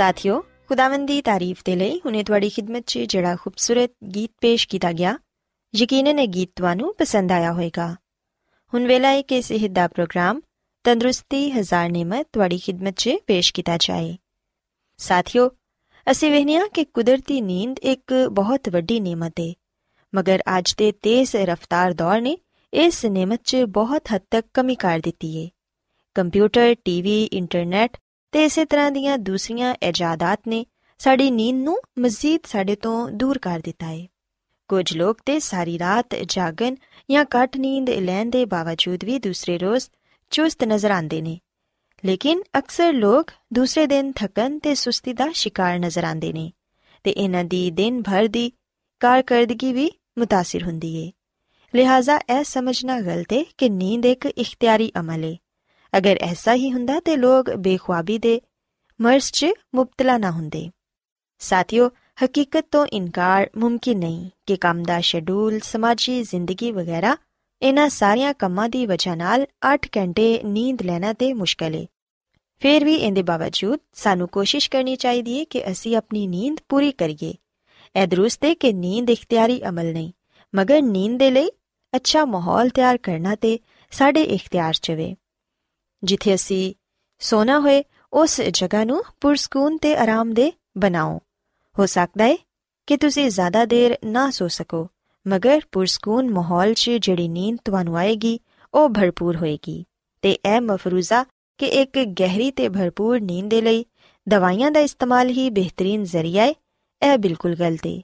ਸਾਥਿਓ 0.00 0.40
ਖੁਦਾਵੰਦ 0.68 1.06
ਦੀ 1.06 1.20
ਤਾਰੀਫ 1.22 1.58
ਦੇ 1.64 1.74
ਲਈ 1.76 1.98
ਹੁਨੇ 2.04 2.22
ਤੁਹਾਡੀ 2.22 2.48
ਖidmat 2.50 2.82
'ਚ 2.82 2.98
ਜਿਹੜਾ 3.08 3.34
ਖੂਬਸੂਰਤ 3.36 3.90
ਗੀਤ 4.14 4.30
ਪੇਸ਼ 4.40 4.66
ਕੀਤਾ 4.68 4.92
ਗਿਆ 4.92 5.12
ਯਕੀਨਨ 5.74 6.18
ਇਹ 6.18 6.28
ਗੀਤ 6.28 6.50
ਤੁਹਾਨੂੰ 6.56 6.94
ਪਸੰਦ 6.98 7.32
ਆਇਆ 7.32 7.52
ਹੋਵੇਗਾ 7.52 7.88
ਹੁਣ 8.72 8.86
ਵੇਲਾ 8.86 9.08
ਹੈ 9.08 9.20
ਕਿ 9.22 9.42
ਸਿਹਤ 9.42 9.70
ਦਾ 9.70 9.86
ਪ੍ਰੋਗਰਾਮ 9.88 10.40
ਤੰਦਰੁਸਤੀ 10.84 11.50
ਹਜ਼ਾਰ 11.50 11.90
ਨਿਮਤ 11.90 12.26
ਤੁਹਾਡੀ 12.32 12.60
ਖidmat 12.60 12.92
'ਚ 12.92 13.16
ਪੇਸ਼ 13.26 13.52
ਕੀਤਾ 13.54 13.76
ਜਾਏ 13.80 14.16
ਸਾਥਿਓ 14.98 15.48
ਅਸੀਂ 16.06 16.30
ਵੇਖਿਆ 16.30 16.66
ਕਿ 16.66 16.84
ਕੁਦਰਤੀ 16.84 17.40
ਨੀਂਦ 17.42 17.78
ਇੱਕ 17.84 18.14
ਬਹੁਤ 18.32 18.68
ਵੱਡੀ 18.68 19.00
ਨਿਮਤ 19.00 19.40
ਹੈ 19.40 19.52
ਮਗਰ 20.12 20.42
ਅੱਜ 20.58 20.74
ਦੇ 20.78 20.92
ਤੇਜ਼ 21.02 21.36
ਰਫ਼ਤਾਰ 21.46 21.94
ਦੌਰ 21.94 22.20
ਨੇ 22.20 22.36
ਇਸ 22.72 23.04
ਨਿਮਤ 23.06 23.42
'ਚ 23.44 23.64
ਬਹੁਤ 23.70 24.12
ਹੱਦ 24.14 24.22
ਤੱਕ 24.30 24.46
ਕਮੀ 24.54 24.74
ਕਰ 24.80 25.00
ਦਿੱਤੀ 25.00 25.36
ਹੈ 25.36 25.48
ਕੰਪਿਊਟਰ 26.16 26.74
ਟੀਵੀ 26.84 27.24
ਇੰਟਰਨੈਟ 27.32 27.96
ਤੇ 28.31 28.45
ਇਸੇ 28.45 28.65
ਤਰ੍ਹਾਂ 28.65 28.91
ਦੀਆਂ 28.91 29.17
ਦੂਸਰੀਆਂ 29.17 29.75
ਇਜਾਦਾਤ 29.83 30.39
ਨੇ 30.47 30.65
ਸਾਡੀ 30.97 31.31
ਨੀਂਦ 31.31 31.63
ਨੂੰ 31.63 31.81
ਮਜ਼ੀਦ 31.99 32.39
ਸਾਡੇ 32.45 32.75
ਤੋਂ 32.75 33.09
ਦੂਰ 33.09 33.37
ਕਰ 33.37 33.59
ਦਿੱਤਾ 33.59 33.85
ਹੈ 33.85 34.07
ਕੁਝ 34.67 34.97
ਲੋਕ 34.97 35.17
ਤੇ 35.25 35.39
ਸਾਰੀ 35.39 35.79
ਰਾਤ 35.79 36.15
ਜਾਗਣ 36.15 36.75
ਜਾਂ 37.11 37.25
ਘੱਟ 37.25 37.57
ਨੀਂਦ 37.57 37.89
ਲੈਣ 37.89 38.29
ਦੇ 38.29 38.45
ਬਾਵਜੂਦ 38.45 39.03
ਵੀ 39.03 39.19
ਦੂਸਰੇ 39.19 39.57
ਰੋਜ਼ 39.57 39.89
ਚੁਸਤ 40.29 40.63
ਨਜ਼ਰ 40.63 40.91
ਆਉਂਦੇ 40.91 41.21
ਨੇ 41.21 41.39
ਲੇਕਿਨ 42.05 42.41
ਅਕਸਰ 42.59 42.93
ਲੋਕ 42.93 43.31
ਦੂਸਰੇ 43.53 43.85
ਦਿਨ 43.85 44.11
ਥਕਨ 44.11 44.59
ਤੇ 44.59 44.75
ਸੁਸਤੀ 44.75 45.13
ਦਾ 45.13 45.31
ਸ਼ਿਕਾਰ 45.31 45.79
ਨਜ਼ਰ 45.79 46.03
ਆਉਂਦੇ 46.03 46.33
ਨੇ 46.33 46.51
ਤੇ 47.03 47.11
ਇਹਨਾਂ 47.11 47.43
ਦੀ 47.43 47.71
ਦਿਨ 47.71 48.01
ਭਰ 48.01 48.27
ਦੀ 48.27 48.51
ਕਾਰਗਰਦਗੀ 48.99 49.73
ਵੀ 49.73 49.91
متاثر 50.19 50.65
ਹੁੰਦੀ 50.65 50.95
ਏ 50.95 51.11
ਲਿਹਾਜ਼ਾ 51.75 52.17
ਇਹ 52.17 52.43
ਸਮਝਣਾ 52.43 53.01
ਗਲਤ 53.01 53.33
ਹੈ 53.33 53.43
ਕਿ 53.57 53.69
ਨੀਂਦ 53.69 54.05
ਇੱਕ 54.05 54.25
ਇਖਤਿਆਰੀ 54.25 54.91
ਅਮਲ 54.99 55.23
ਹੈ 55.23 55.37
ਅਗਰ 55.98 56.16
ਐਸਾ 56.20 56.54
ਹੀ 56.54 56.72
ਹੁੰਦਾ 56.72 57.00
ਤੇ 57.00 57.16
ਲੋਕ 57.16 57.50
ਬੇਖੁਆਬੀ 57.50 58.18
ਦੇ 58.18 58.40
ਮਰਜ਼ 59.00 59.30
'ਚ 59.32 59.46
ਮੁਬਤਲਾ 59.74 60.18
ਨਾ 60.18 60.30
ਹੁੰਦੇ। 60.30 60.70
ਸਾਥੀਓ, 61.38 61.90
ਹਕੀਕਤ 62.24 62.66
ਤੋਂ 62.70 62.86
ਇਨਕਾਰ 62.86 63.50
ਮੁਮਕਿਨ 63.56 63.98
ਨਹੀਂ 63.98 64.30
ਕਿ 64.46 64.56
ਕੰਮ 64.56 64.82
ਦਾ 64.82 65.00
ਸ਼ੈਡਿਊਲ 65.00 65.60
ਸਮਾਜੀ 65.60 66.22
ਜ਼ਿੰਦਗੀ 66.22 66.72
ਵਗੈਰਾ 66.72 67.16
ਇਹਨਾਂ 67.62 67.88
ਸਾਰੀਆਂ 67.88 68.34
ਕੰਮਾਂ 68.34 68.68
ਦੀ 68.68 68.86
ਵਜ੍ਹਾ 68.86 69.14
ਨਾਲ 69.14 69.46
8 69.74 69.88
ਘੰਟੇ 69.96 70.40
ਨੀਂਦ 70.44 70.82
ਲੈਣਾ 70.82 71.12
ਤੇ 71.12 71.32
ਮੁਸ਼ਕਲ 71.32 71.74
ਹੈ 71.74 71.86
ਫਿਰ 72.58 72.84
ਵੀ 72.84 72.94
ਇਹਦੇ 72.94 73.22
ਬਾਵਜੂਦ 73.22 73.78
ਸਾਨੂੰ 73.92 74.28
ਕੋਸ਼ਿਸ਼ 74.28 74.70
ਕਰਨੀ 74.70 74.96
ਚਾਹੀਦੀ 74.96 75.38
ਹੈ 75.38 75.44
ਕਿ 75.44 75.70
ਅਸੀਂ 75.70 75.96
ਆਪਣੀ 75.96 76.26
ਨੀਂਦ 76.26 76.56
ਪੂਰੀ 76.68 76.92
ਕਰੀਏ। 76.92 77.34
ਇਹ 77.96 78.06
ਦਰੁਸਤ 78.06 78.44
ਹੈ 78.44 78.54
ਕਿ 78.54 78.72
ਨੀਂਦ 78.72 79.10
ਇਖਤਿਆਰੀ 79.10 79.62
ਅਮਲ 79.68 79.92
ਨਹੀਂ, 79.92 80.12
ਮਗਰ 80.54 80.82
ਨੀਂਦ 80.82 81.18
ਦੇ 81.18 81.30
ਲਈ 81.30 81.48
ਅੱਛਾ 81.96 82.24
ਮਾਹੌਲ 82.24 82.68
ਤਿਆਰ 82.68 82.96
ਕਰਨਾ 82.96 83.34
ਤੇ 83.34 83.58
ਸਾਡੇ 83.90 84.22
ਇਖਤਿਆਰ 84.22 84.74
'ਚ 84.74 84.90
ਵੇ। 84.90 85.14
ਜਿੱਥੇ 86.02 86.34
ਅਸੀਂ 86.34 86.74
ਸੋਣਾ 87.18 87.60
ਹੋਏ, 87.60 87.84
ਉਸ 88.12 88.40
ਜਗ੍ਹਾ 88.40 88.84
ਨੂੰ 88.84 89.02
ਪੁਰਸਕੂਨ 89.20 89.78
ਤੇ 89.78 89.96
ਆਰਾਮਦੇ 89.96 90.52
ਬਣਾਓ। 90.78 91.20
ਹੋ 91.78 91.86
ਸਕਦਾ 91.86 92.24
ਹੈ 92.24 92.36
ਕਿ 92.86 92.96
ਤੁਸੀਂ 92.96 93.30
ਜ਼ਿਆਦਾ 93.30 93.64
ਦੇਰ 93.64 93.98
ਨਾ 94.04 94.30
ਸੋ 94.30 94.48
ਸਕੋ, 94.48 94.88
ਮਗਰ 95.28 95.60
ਪੁਰਸਕੂਨ 95.72 96.30
ਮਾਹੌਲ 96.30 96.74
'ਚ 96.74 96.90
ਜਿਹੜੀ 96.90 97.28
ਨੀਂਦ 97.28 97.58
ਤੁਹਾਨੂੰ 97.64 97.96
ਆਏਗੀ, 97.96 98.40
ਉਹ 98.74 98.88
ਭਰਪੂਰ 98.88 99.36
ਹੋਏਗੀ। 99.36 99.84
ਤੇ 100.22 100.32
ਇਹ 100.32 100.60
ਮਫਰੂਜ਼ਾ 100.60 101.24
ਕਿ 101.58 101.66
ਇੱਕ 101.66 101.98
ਗਹਿਰੀ 101.98 102.50
ਤੇ 102.50 102.68
ਭਰਪੂਰ 102.68 103.20
ਨੀਂਦ 103.20 103.50
ਦੇ 103.50 103.60
ਲਈ 103.60 103.86
ਦਵਾਈਆਂ 104.28 104.70
ਦਾ 104.70 104.80
ਇਸਤੇਮਾਲ 104.80 105.28
ਹੀ 105.28 105.50
ਬਿਹਤਰੀਨ 105.50 106.04
ਜ਼ਰੀਆ 106.04 106.42
ਹੈ 106.42 106.54
ਇਹ 107.02 107.18
ਬਿਲਕੁਲ 107.18 107.54
ਗਲਤ 107.54 107.86
ਹੈ 107.86 108.00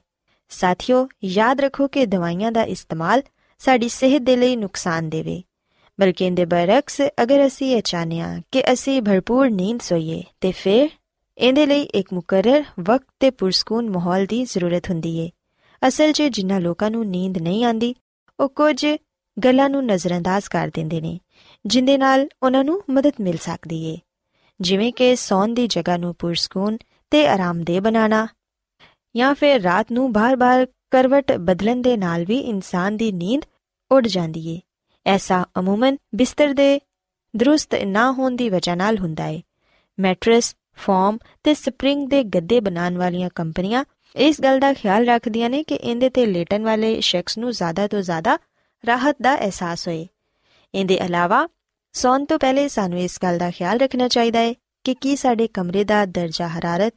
ਸਾਥੀਓ, 0.49 1.07
ਯਾਦ 1.23 1.61
ਰੱਖੋ 1.61 1.87
ਕਿ 1.87 2.05
ਦਵਾਈਆਂ 2.05 2.51
ਦਾ 2.51 2.63
ਇਸਤੇਮਾਲ 2.63 3.21
ਸਾਡੀ 3.59 3.89
ਸਿਹਤ 3.89 4.21
ਦੇ 4.21 4.35
ਲਈ 4.35 4.55
ਨੁਕਸਾਨ 4.55 5.09
ਦੇਵੇ 5.09 5.43
ਬਲਕਿ 5.99 6.25
ਇਹਦੇ 6.25 6.45
ਬਰਖਸ 6.45 7.01
ਅਗਰ 7.23 7.45
ਅਸੀਂ 7.47 7.75
ਇਹ 7.75 7.81
ਚਾਹਨੇ 7.81 8.19
ਆ 8.19 8.41
ਕਿ 8.51 8.63
ਅਸੀਂ 8.73 9.01
ਭਰਪੂਰ 9.01 9.49
ਨੀਂਦ 9.49 9.81
ਸੋਈਏ, 9.81 10.23
ਤੇ 10.41 10.51
ਫਿਰ 10.51 10.89
ਇਹਦੇ 11.37 11.65
ਲਈ 11.65 11.81
ਇੱਕ 11.81 12.13
ਮੁਕਰਰ 12.13 12.63
ਵਕਤ 12.79 13.07
ਤੇ 13.19 13.29
ਪੁਰਸਕੂਨ 13.29 13.89
ਮਾਹੌਲ 13.89 14.25
ਦੀ 14.25 14.43
ਜ਼ਰੂਰਤ 14.43 14.89
ਹੁੰਦੀ 14.89 15.17
ਏ। 15.17 15.29
ਅਸਲ 15.87 16.11
'ਚ 16.11 16.21
ਜਿਨ੍ਹਾਂ 16.21 16.59
ਲੋਕਾਂ 16.61 16.91
ਨੂੰ 16.91 17.05
ਨੀਂਦ 17.05 17.37
ਨਹੀਂ 17.37 17.65
ਆਂਦੀ 17.65 17.95
ਉਹ 18.39 18.49
ਕੁਝ 18.49 18.85
ਗੱਲਾਂ 19.37 19.69
ਨੂੰ 19.69 19.85
ਨਜ਼ਰਅੰਦਾਜ਼ 19.85 20.49
ਕਰ 20.49 20.71
ਦਿੰਦੇ 20.73 21.01
ਨੇ, 21.01 21.19
ਜਿੰਦੇ 21.65 21.97
ਨਾਲ 21.97 22.27
ਉਹਨਾਂ 22.43 22.63
ਨੂੰ 22.63 22.81
ਮਦਦ 22.89 23.13
ਮਿਲ 23.21 23.37
ਸਕਦੀ 23.37 23.83
ਏ। 23.85 23.97
ਜਿਵੇਂ 24.61 24.93
ਕਿ 24.93 25.15
ਸੌਣ 25.15 25.53
ਦੀ 25.53 25.67
ਜਗ੍ਹਾ 25.67 25.97
ਨੂੰ 25.97 26.15
ਪੁਰਸਕੂਨ 26.15 26.77
ਤੇ 27.11 27.27
ਆਰਾਮਦੇਹ 27.27 27.81
ਬਣਾਉਣਾ, 27.81 28.27
ਜਾਂ 29.15 29.33
ਫਿਰ 29.35 29.61
ਰਾਤ 29.61 29.91
ਨੂੰ 29.91 30.11
ਬਾਰ-ਬਾਰ 30.13 30.67
ਕਰਵਟ 30.91 31.31
ਬਦਲਣ 31.31 31.81
ਦੇ 31.81 31.97
ਨਾਲ 31.97 32.25
ਵੀ 32.25 32.37
ਇਨਸਾਨ 32.37 32.97
ਦੀ 32.97 33.11
ਨੀਂਦ 33.11 33.41
ਉੱਡ 33.91 34.07
ਜਾਂਦੀ 34.07 34.47
ਏ। 34.55 34.59
ਐਸਾ 35.07 35.45
ਅਮੂਮਨ 35.59 35.97
ਬਿਸਤਰ 36.15 36.53
ਦੇ 36.53 36.81
ਦਰੁਸਤ 37.35 37.75
ਨਾ 37.75 38.11
ਹੋਣ 38.11 38.35
ਦੀ 38.35 38.49
ਵਜ੍ਹਾ 38.49 38.75
ਨਾਲ 38.75 38.97
ਹੁੰਦਾ 38.97 39.23
ਹੈ 39.23 39.41
ਮੈਟਰੈਸ 39.99 40.55
ਫਾਰਮ 40.75 41.17
ਤੇ 41.43 41.53
ਸਪਰਿੰਗ 41.53 42.09
ਦੇ 42.09 42.23
ਗੱਦੇ 42.23 42.59
ਬਣਾਉਣ 42.59 42.97
ਵਾਲੀਆਂ 42.97 43.29
ਕੰਪਨੀਆਂ 43.35 43.85
ਇਸ 44.15 44.41
ਗੱਲ 44.41 44.59
ਦਾ 44.59 44.73
ਖਿਆਲ 44.73 45.05
ਰੱਖਦੀਆਂ 45.05 45.49
ਨੇ 45.49 45.63
ਕਿ 45.63 45.75
ਇਹਦੇ 45.75 46.09
ਤੇ 46.09 46.25
ਲੇਟਣ 46.25 46.63
ਵਾਲੇ 46.63 47.01
ਸ਼ਖਸ 47.01 47.37
ਨੂੰ 47.37 47.51
ਜ਼ਿਆਦਾ 47.51 47.87
ਤੋਂ 47.87 48.01
ਜ਼ਿਆਦਾ 48.01 48.39
ਰਾਹਤ 48.85 49.15
ਦਾ 49.21 49.35
ਅਹਿਸਾਸ 49.35 49.87
ਹੋਏ। 49.87 50.07
ਇਹਦੇ 50.75 50.95
ਇਲਾਵਾ 50.95 51.47
ਸੌਣ 51.93 52.25
ਤੋਂ 52.25 52.39
ਪਹਿਲੇ 52.39 52.67
ਸਾਨੂੰ 52.67 52.99
ਇਸ 52.99 53.19
ਗੱਲ 53.23 53.37
ਦਾ 53.37 53.51
ਖਿਆਲ 53.51 53.79
ਰੱਖਣਾ 53.79 54.07
ਚਾਹੀਦਾ 54.07 54.39
ਹੈ 54.39 54.53
ਕਿ 54.83 54.95
ਕੀ 54.95 55.15
ਸਾਡੇ 55.15 55.47
ਕਮਰੇ 55.47 55.83
ਦਾ 55.83 56.05
ਦਰਜਾ 56.05 56.47
ਹਰਾਰਤ 56.47 56.93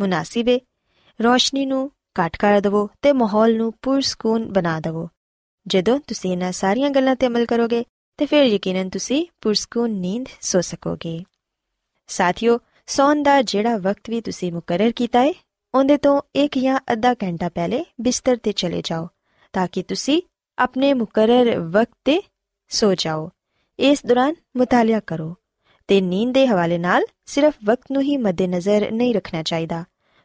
ਮੁਨਾਸਿਬ 0.00 0.48
ਹੈ 0.48 0.58
ਰੋਸ਼ਨੀ 1.22 1.66
ਨੂੰ 1.66 1.90
ਘੱਟ 2.20 2.36
ਕਰ 2.36 2.60
ਦਿਵੋ 2.60 2.88
ਤੇ 3.02 3.12
ਮਾਹੌਲ 3.12 3.56
ਨੂੰ 3.56 3.74
ਪੁਰਸਕੂਨ 3.82 4.52
ਬਣਾ 4.52 4.80
ਦਿਵੋ। 4.80 5.08
ਜਦੋਂ 5.66 5.98
ਤੁਸੀਂ 6.06 6.32
ਇਹਨਾਂ 6.32 6.52
ਸਾਰੀਆਂ 6.52 6.90
ਗੱਲਾਂ 6.90 7.16
ਤੇ 7.16 7.26
ਅਮਲ 7.26 7.46
ਕਰੋਗੇ, 7.46 7.84
ਤੇ 8.18 8.26
ਫਿਰ 8.26 8.44
ਯਕੀਨਨ 8.44 8.88
ਤੁਸੀਂ 8.88 9.26
ਪੁਰਸਕੂਨ 9.40 9.90
ਨੀਂਦ 9.90 10.26
ਸੋ 10.40 10.60
ਸਕੋਗੇ। 10.60 11.22
ਸਾਥੀਓ, 12.06 12.58
ਸੌਣ 12.86 13.22
ਦਾ 13.22 13.42
ਜਿਹੜਾ 13.42 13.76
ਵਕਤ 13.76 14.10
ਵੀ 14.10 14.20
ਤੁਸੀਂ 14.20 14.52
ਮੁਕਰਰ 14.52 14.92
ਕੀਤਾ 14.92 15.22
ਹੈ 15.22 15.32
ਉਹਦੇ 15.74 15.96
ਤੋਂ 15.96 16.20
ਇੱਕ 16.34 16.58
ਜਾਂ 16.58 16.78
ਅੱਧਾ 16.92 17.14
ਘੰਟਾ 17.14 17.48
ਪਹਿਲੇ 17.48 17.84
ਬਿਸਤਰ 18.00 18.36
ਤੇ 18.36 18.52
ਚਲੇ 18.52 18.82
ਜਾਓ, 18.84 19.08
ਤਾਂ 19.52 19.68
ਕਿ 19.72 19.82
ਤੁਸੀਂ 19.82 20.22
ਆਪਣੇ 20.58 20.94
ਮੁਕਰਰ 20.94 21.58
ਵਕਤ 21.58 21.98
ਤੇ 22.04 22.20
ਸੋ 22.68 22.94
ਜਾਓ। 22.94 23.30
ਇਸ 23.78 24.06
ਦੌਰਾਨ 24.06 24.34
ਮਤਾਲਿਆ 24.56 25.00
ਕਰੋ, 25.00 25.34
ਤੇ 25.88 26.00
ਨੀਂਦ 26.00 26.34
ਦੇ 26.34 26.46
ਹਵਾਲੇ 26.46 26.78
ਨਾਲ 26.78 27.02
ਸਿਰਫ 27.26 27.54
ਵਕਤ 27.64 27.92
ਨੂੰ 27.92 28.02
ਹੀ 28.02 28.16
ਮੱਦੇਨਜ਼ਰ 28.16 28.90
ਨਹੀਂ 28.90 29.14
ਰੱਖਣਾ 29.14 29.42
ਚਾਹੀਦਾ, 29.42 29.84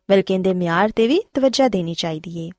ਬਲਕਿ 0.09 0.33
ਇਹਦੇ 0.33 0.53
ਮਿਆਰ 0.53 0.91
ਤੇ 0.95 1.07
ਵੀ 1.07 1.21
ਤਵੱਜਾ 1.33 1.67
ਦੇਣੀ 1.67 1.93
ਚਾਹੀਦੀ 1.93 2.47
ਏ। 2.47 2.49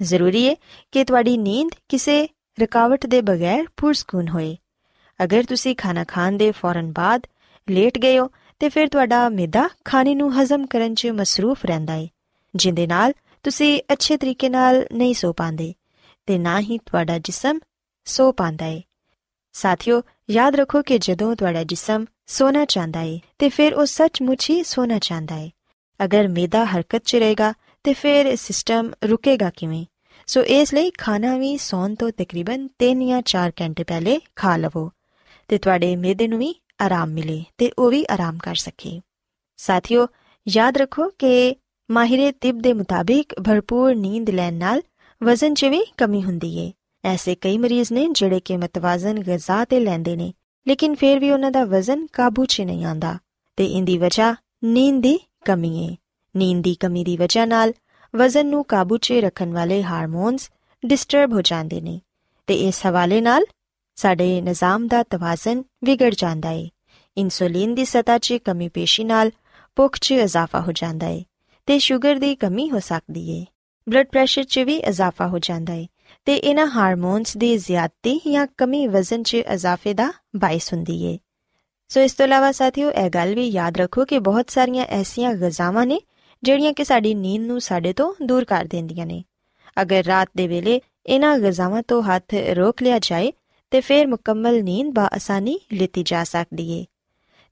ਜ਼ਰੂਰੀ 0.00 0.48
ਹੈ 0.48 0.54
ਕਿ 0.92 1.04
ਤੁਹਾਡੀ 1.04 1.36
ਨੀਂਦ 1.36 1.70
ਕਿਸੇ 1.88 2.28
ਰੁਕਾਵਟ 2.60 3.06
ਦੇ 3.06 3.20
ਬਗੈਰ 3.20 3.64
ਪੁਰਸਕੂਨ 3.76 4.28
ਹੋਏ। 4.28 4.56
ਅਗਰ 5.20 5.44
ਤੁਸੀਂ 5.44 5.74
ਖਾਣਾ 5.76 6.04
ਖਾਣ 6.04 6.32
ਦੇ 6.32 6.50
ਫੌਰਨ 6.50 6.92
ਬਾਅਦ 6.92 7.26
ਲੇਟ 7.68 7.98
ਗਏ 7.98 8.18
ਹੋ, 8.18 8.28
ਤੇ 8.60 8.68
ਫਿਰ 8.68 8.88
ਤੁਹਾਡਾ 8.88 9.28
ਮਿਹਦਾ 9.28 9.68
ਖਾਣੇ 9.84 10.14
ਨੂੰ 10.14 10.32
ਹਜ਼ਮ 10.34 10.66
ਕਰਨ 10.66 10.94
'ਚ 10.94 11.06
ਮਸਰੂਫ 11.06 11.64
ਰਹਿੰਦਾ 11.66 11.92
ਹੈ 11.92 12.06
ਜਿੰਦੇ 12.54 12.86
ਨਾਲ 12.86 13.12
ਤੁਸੀਂ 13.42 13.80
ਅੱਛੇ 13.92 14.16
ਤਰੀਕੇ 14.16 14.48
ਨਾਲ 14.48 14.84
ਨਹੀਂ 14.92 15.14
ਸੋ 15.14 15.32
ਪਾਉਂਦੇ, 15.32 15.72
ਤੇ 16.26 16.38
ਨਾ 16.38 16.60
ਹੀ 16.60 16.78
ਤੁਹਾਡਾ 16.78 17.18
ਜਿਸਮ 17.18 17.58
ਸੋ 18.06 18.30
ਪਾਉਂਦਾ 18.32 18.64
ਹੈ 18.64 18.80
ਸਾਥੀਓ, 19.54 20.02
ਯਾਦ 20.30 20.56
ਰੱਖੋ 20.56 20.82
ਕਿ 20.82 20.98
ਜਦੋਂ 20.98 21.34
ਤੁਹਾਡਾ 21.36 21.64
ਜਿਸਮ 21.64 22.04
ਸੋਣਾ 22.26 22.64
ਚਾਹੁੰਦਾ 22.64 23.00
ਹੈ 23.00 23.18
ਤੇ 23.38 23.48
ਫਿਰ 23.48 23.74
ਉਹ 23.74 23.86
ਸੱਚਮੁੱਚ 23.86 24.48
ਹੀ 24.50 24.62
ਸੋਣਾ 24.62 24.98
ਚਾਹੁੰਦਾ 24.98 25.34
ਹੈ 25.34 25.50
ਅਗਰ 26.00 26.28
ਮਿਹਦਾ 26.28 26.64
ਹਰਕਤ 26.64 27.02
'ਚ 27.04 27.16
ਰਹੇਗਾ 27.16 27.52
ਤੇ 27.84 27.92
ਫਿਰ 27.92 28.36
ਸਿਸਟਮ 28.36 28.90
ਰੁਕੇਗਾ 29.04 29.50
ਕਿਵੇਂ? 29.50 29.84
ਸੋ 30.26 30.42
ਇਸ 30.42 30.74
ਲਈ 30.74 30.90
ਖਾਣਾ 30.90 31.36
ਵੀ 31.36 31.56
ਸੌਣ 31.56 31.94
ਤੋਂ 31.94 32.10
ਤਕਰੀਬਨ 32.16 32.68
3 32.78 33.08
ਜਾਂ 33.08 33.22
4 33.22 33.52
ਘੰਟੇ 33.60 33.84
ਪਹਿਲੇ 33.84 34.20
ਖਾ 34.36 34.56
ਲਵੋ 34.56 34.90
ਤੇ 35.48 35.58
ਤੁਹਾਡੇ 35.58 35.96
ਮਿਹਦੇ 35.96 36.28
ਨੂੰ 36.28 36.38
ਵੀ 36.38 36.54
ਆਰਾਮ 36.80 37.08
ਮਿਲੇ 37.08 37.44
ਤੇ 37.58 37.72
ਉਹ 37.78 37.90
ਵੀ 37.90 38.06
ਆਰਾਮ 38.10 38.38
ਕਰ 38.38 38.54
ਸਕੇ। 38.54 39.00
ਸਾਥੀਓ, 39.56 40.06
ਯਾਦ 40.48 40.76
ਰੱਖੋ 40.76 41.08
ਕਿ 41.18 41.56
ਮਾਹਿਰੇ 41.90 42.32
ਤਿਬ 42.32 42.58
ਦੇ 42.58 42.72
ਮੁਤਾਬਿਕ 42.72 43.34
ਭਰਪੂਰ 43.40 43.94
ਨੀਂਦ 43.94 44.30
ਲੈਣ 44.30 44.54
ਨਾਲ 44.54 44.82
ਵਜ਼ਨ 45.22 45.54
'ਚ 45.54 45.64
ਵੀ 45.64 45.84
ਕਮੀ 45.96 46.22
ਹੁੰਦੀ 46.22 46.58
ਏ। 46.58 46.72
ਐਸੇ 47.04 47.34
ਕਈ 47.34 47.58
ਮਰੀਜ਼ 47.58 47.92
ਨੇ 47.92 48.08
ਜਿਹੜੇ 48.10 48.40
ਕਿ 48.40 48.56
ਮਤਵਾਜ਼ਨ 48.56 49.20
ਗਿਜ਼ਾ 49.20 49.64
ਤੇ 49.64 49.80
ਲੈਂਦੇ 49.80 50.16
ਨੇ, 50.16 50.32
ਲੇਕਿਨ 50.68 50.94
ਫਿਰ 50.94 51.18
ਵੀ 51.18 51.30
ਉਹਨਾਂ 51.30 51.50
ਦਾ 51.50 51.64
ਵਜ਼ਨ 51.64 52.06
ਕਾਬੂ 52.06 52.44
'ਚ 52.44 52.60
ਨਹੀਂ 52.60 52.84
ਆਂਦਾ 52.84 53.18
ਤੇ 53.56 53.64
ਇੰਦੀ 53.66 53.98
ਵਜ੍ਹਾ 53.98 54.34
ਨੀਂਦ 54.64 55.02
ਦੀ 55.02 55.18
ਕਮੀ 55.44 55.84
ਏ। 55.84 55.96
ਨੀਂਦ 56.36 56.64
ਦੀ 56.64 56.74
ਕਮੀ 56.74 57.04
ਦੀ 57.04 57.16
ਵਜ੍ਹਾ 57.16 57.44
ਨਾਲ 57.44 57.72
ਵਜ਼ਨ 58.16 58.46
ਨੂੰ 58.46 58.64
ਕਾਬੂ 58.64 58.96
'ਚ 58.98 59.12
ਰੱਖਣ 59.12 59.52
ਵਾਲੇ 59.52 59.82
ਹਾਰਮੋਨਸ 59.82 60.50
ਡਿਸਟਰਬ 60.86 61.32
ਹੋ 61.32 61.42
ਜਾਂਦੇ 61.42 61.80
ਨੇ 61.80 62.00
ਤੇ 62.46 62.54
ਇਸ 62.54 62.86
ਹਵਾਲੇ 62.86 63.20
ਨਾਲ 63.20 63.44
ਸਾਡੇ 63.94 64.40
ਨਿਜ਼ਾਮ 64.40 64.86
ਦਾ 64.86 65.02
ਤਵਾਜ਼ਨ 65.02 65.64
ਵਿਗੜ 65.84 66.14
ਜਾਂਦਾ 66.14 66.50
ਏ। 66.50 66.70
ਇਨਸੂਲਿਨ 67.16 67.74
ਦੀ 67.74 67.84
ਸਤਾ 67.84 68.18
'ਚ 68.18 68.32
ਕਮੀ 68.32 68.68
ਪੇਸ਼ੀ 68.68 69.04
ਨਾਲ 69.04 69.30
ਭੁੱਖ 69.76 69.98
'ਚ 70.00 70.12
ਇਜ਼ਾਫਾ 70.12 70.60
ਹੋ 70.60 70.72
ਜਾਂਦਾ 70.72 71.06
ਏ 71.06 71.24
ਤੇ 71.66 71.78
ਸ਼ੂਗਰ 71.78 72.16
ਦੀ 72.16 72.34
ਕਮੀ 72.34 72.70
ਹੋ 72.70 72.78
ਸਕਦੀ 72.78 73.30
ਏ। 73.30 73.44
ਬਲੱਡ 73.88 74.06
ਪ੍ਰੈਸ਼ਰ 74.06 74.44
'ਚ 74.44 74.58
ਵੀ 74.58 74.76
ਇਜ਼ਾਫਾ 74.76 75.28
ਹੋ 75.28 75.38
ਜਾਂਦਾ 75.38 75.74
ਏ 75.74 75.86
ਤੇ 76.24 76.36
ਇਹਨਾਂ 76.36 76.66
ਹਾਰਮੋਨਸ 76.66 77.36
ਦੀ 77.36 77.58
ਜ਼ਿਆਦਤੀ 77.58 78.20
ਜਾਂ 78.32 78.46
ਕਮੀ 78.58 78.86
ਵਜ਼ਨ 78.86 79.22
'ਚ 79.22 79.34
ਇਜ਼ਾਫੇ 79.34 79.94
ਦਾ 79.94 80.12
ਬਾਇਸ 80.36 80.72
ਹੁੰਦੀ 80.72 81.02
ਏ। 81.04 81.18
ਸੋ 81.88 82.00
ਇਸ 82.00 82.12
ਤੋਂ 82.12 82.26
ਇਲਾਵਾ 82.26 82.52
ਸਾਥੀਓ, 82.52 82.90
ਇਹ 82.90 83.10
ਗੱਲ 83.10 83.34
ਵੀ 83.34 83.48
ਯਾਦ 83.48 83.76
ਰੱਖੋ 83.76 84.04
ਕਿ 84.04 84.18
ਬਹੁਤ 84.18 84.50
ਸਾਰੀਆਂ 84.50 84.84
ਐਸੀਆਂ 84.84 85.34
ਗਜ਼ਾਵਾਂ 85.34 85.86
ਨੇ 85.86 86.00
ਜਿਹੜੀਆਂ 86.44 86.72
ਕਿ 86.72 86.84
ਸਾਡੀ 86.84 87.14
ਨੀਂਦ 87.14 87.42
ਨੂੰ 87.42 87.60
ਸਾਡੇ 87.60 87.92
ਤੋਂ 87.92 88.14
ਦੂਰ 88.22 88.44
ਕਰ 88.44 88.64
ਦਿੰਦੀਆਂ 88.64 89.06
ਨੇ। 89.06 89.24
ਅਗਰ 89.82 90.04
ਰਾਤ 90.04 90.28
ਦੇ 90.36 90.48
ਵੇਲੇ 90.48 90.80
ਇਹਨਾਂ 91.06 91.38
ਗਜ਼ਾਵਾਂ 91.38 91.82
ਤੋਂ 91.88 92.02
ਹੱਥ 92.02 92.34
ਰੋਕ 92.34 92.82
ਲਿਆ 92.82 92.98
ਜਾਏ, 92.98 93.32
ਤੇ 93.70 93.80
ਫਿਰ 93.80 94.06
ਮੁਕੰਮਲ 94.06 94.62
ਨੀਂਦ 94.62 94.94
ਬਾ 94.94 95.10
ਆਸਾਨੀ 95.14 95.60
ਲਿੱਤੀ 95.72 96.02
ਜਾ 96.02 96.24
ਸਕਦੀ 96.24 96.70
ਏ। 96.72 96.84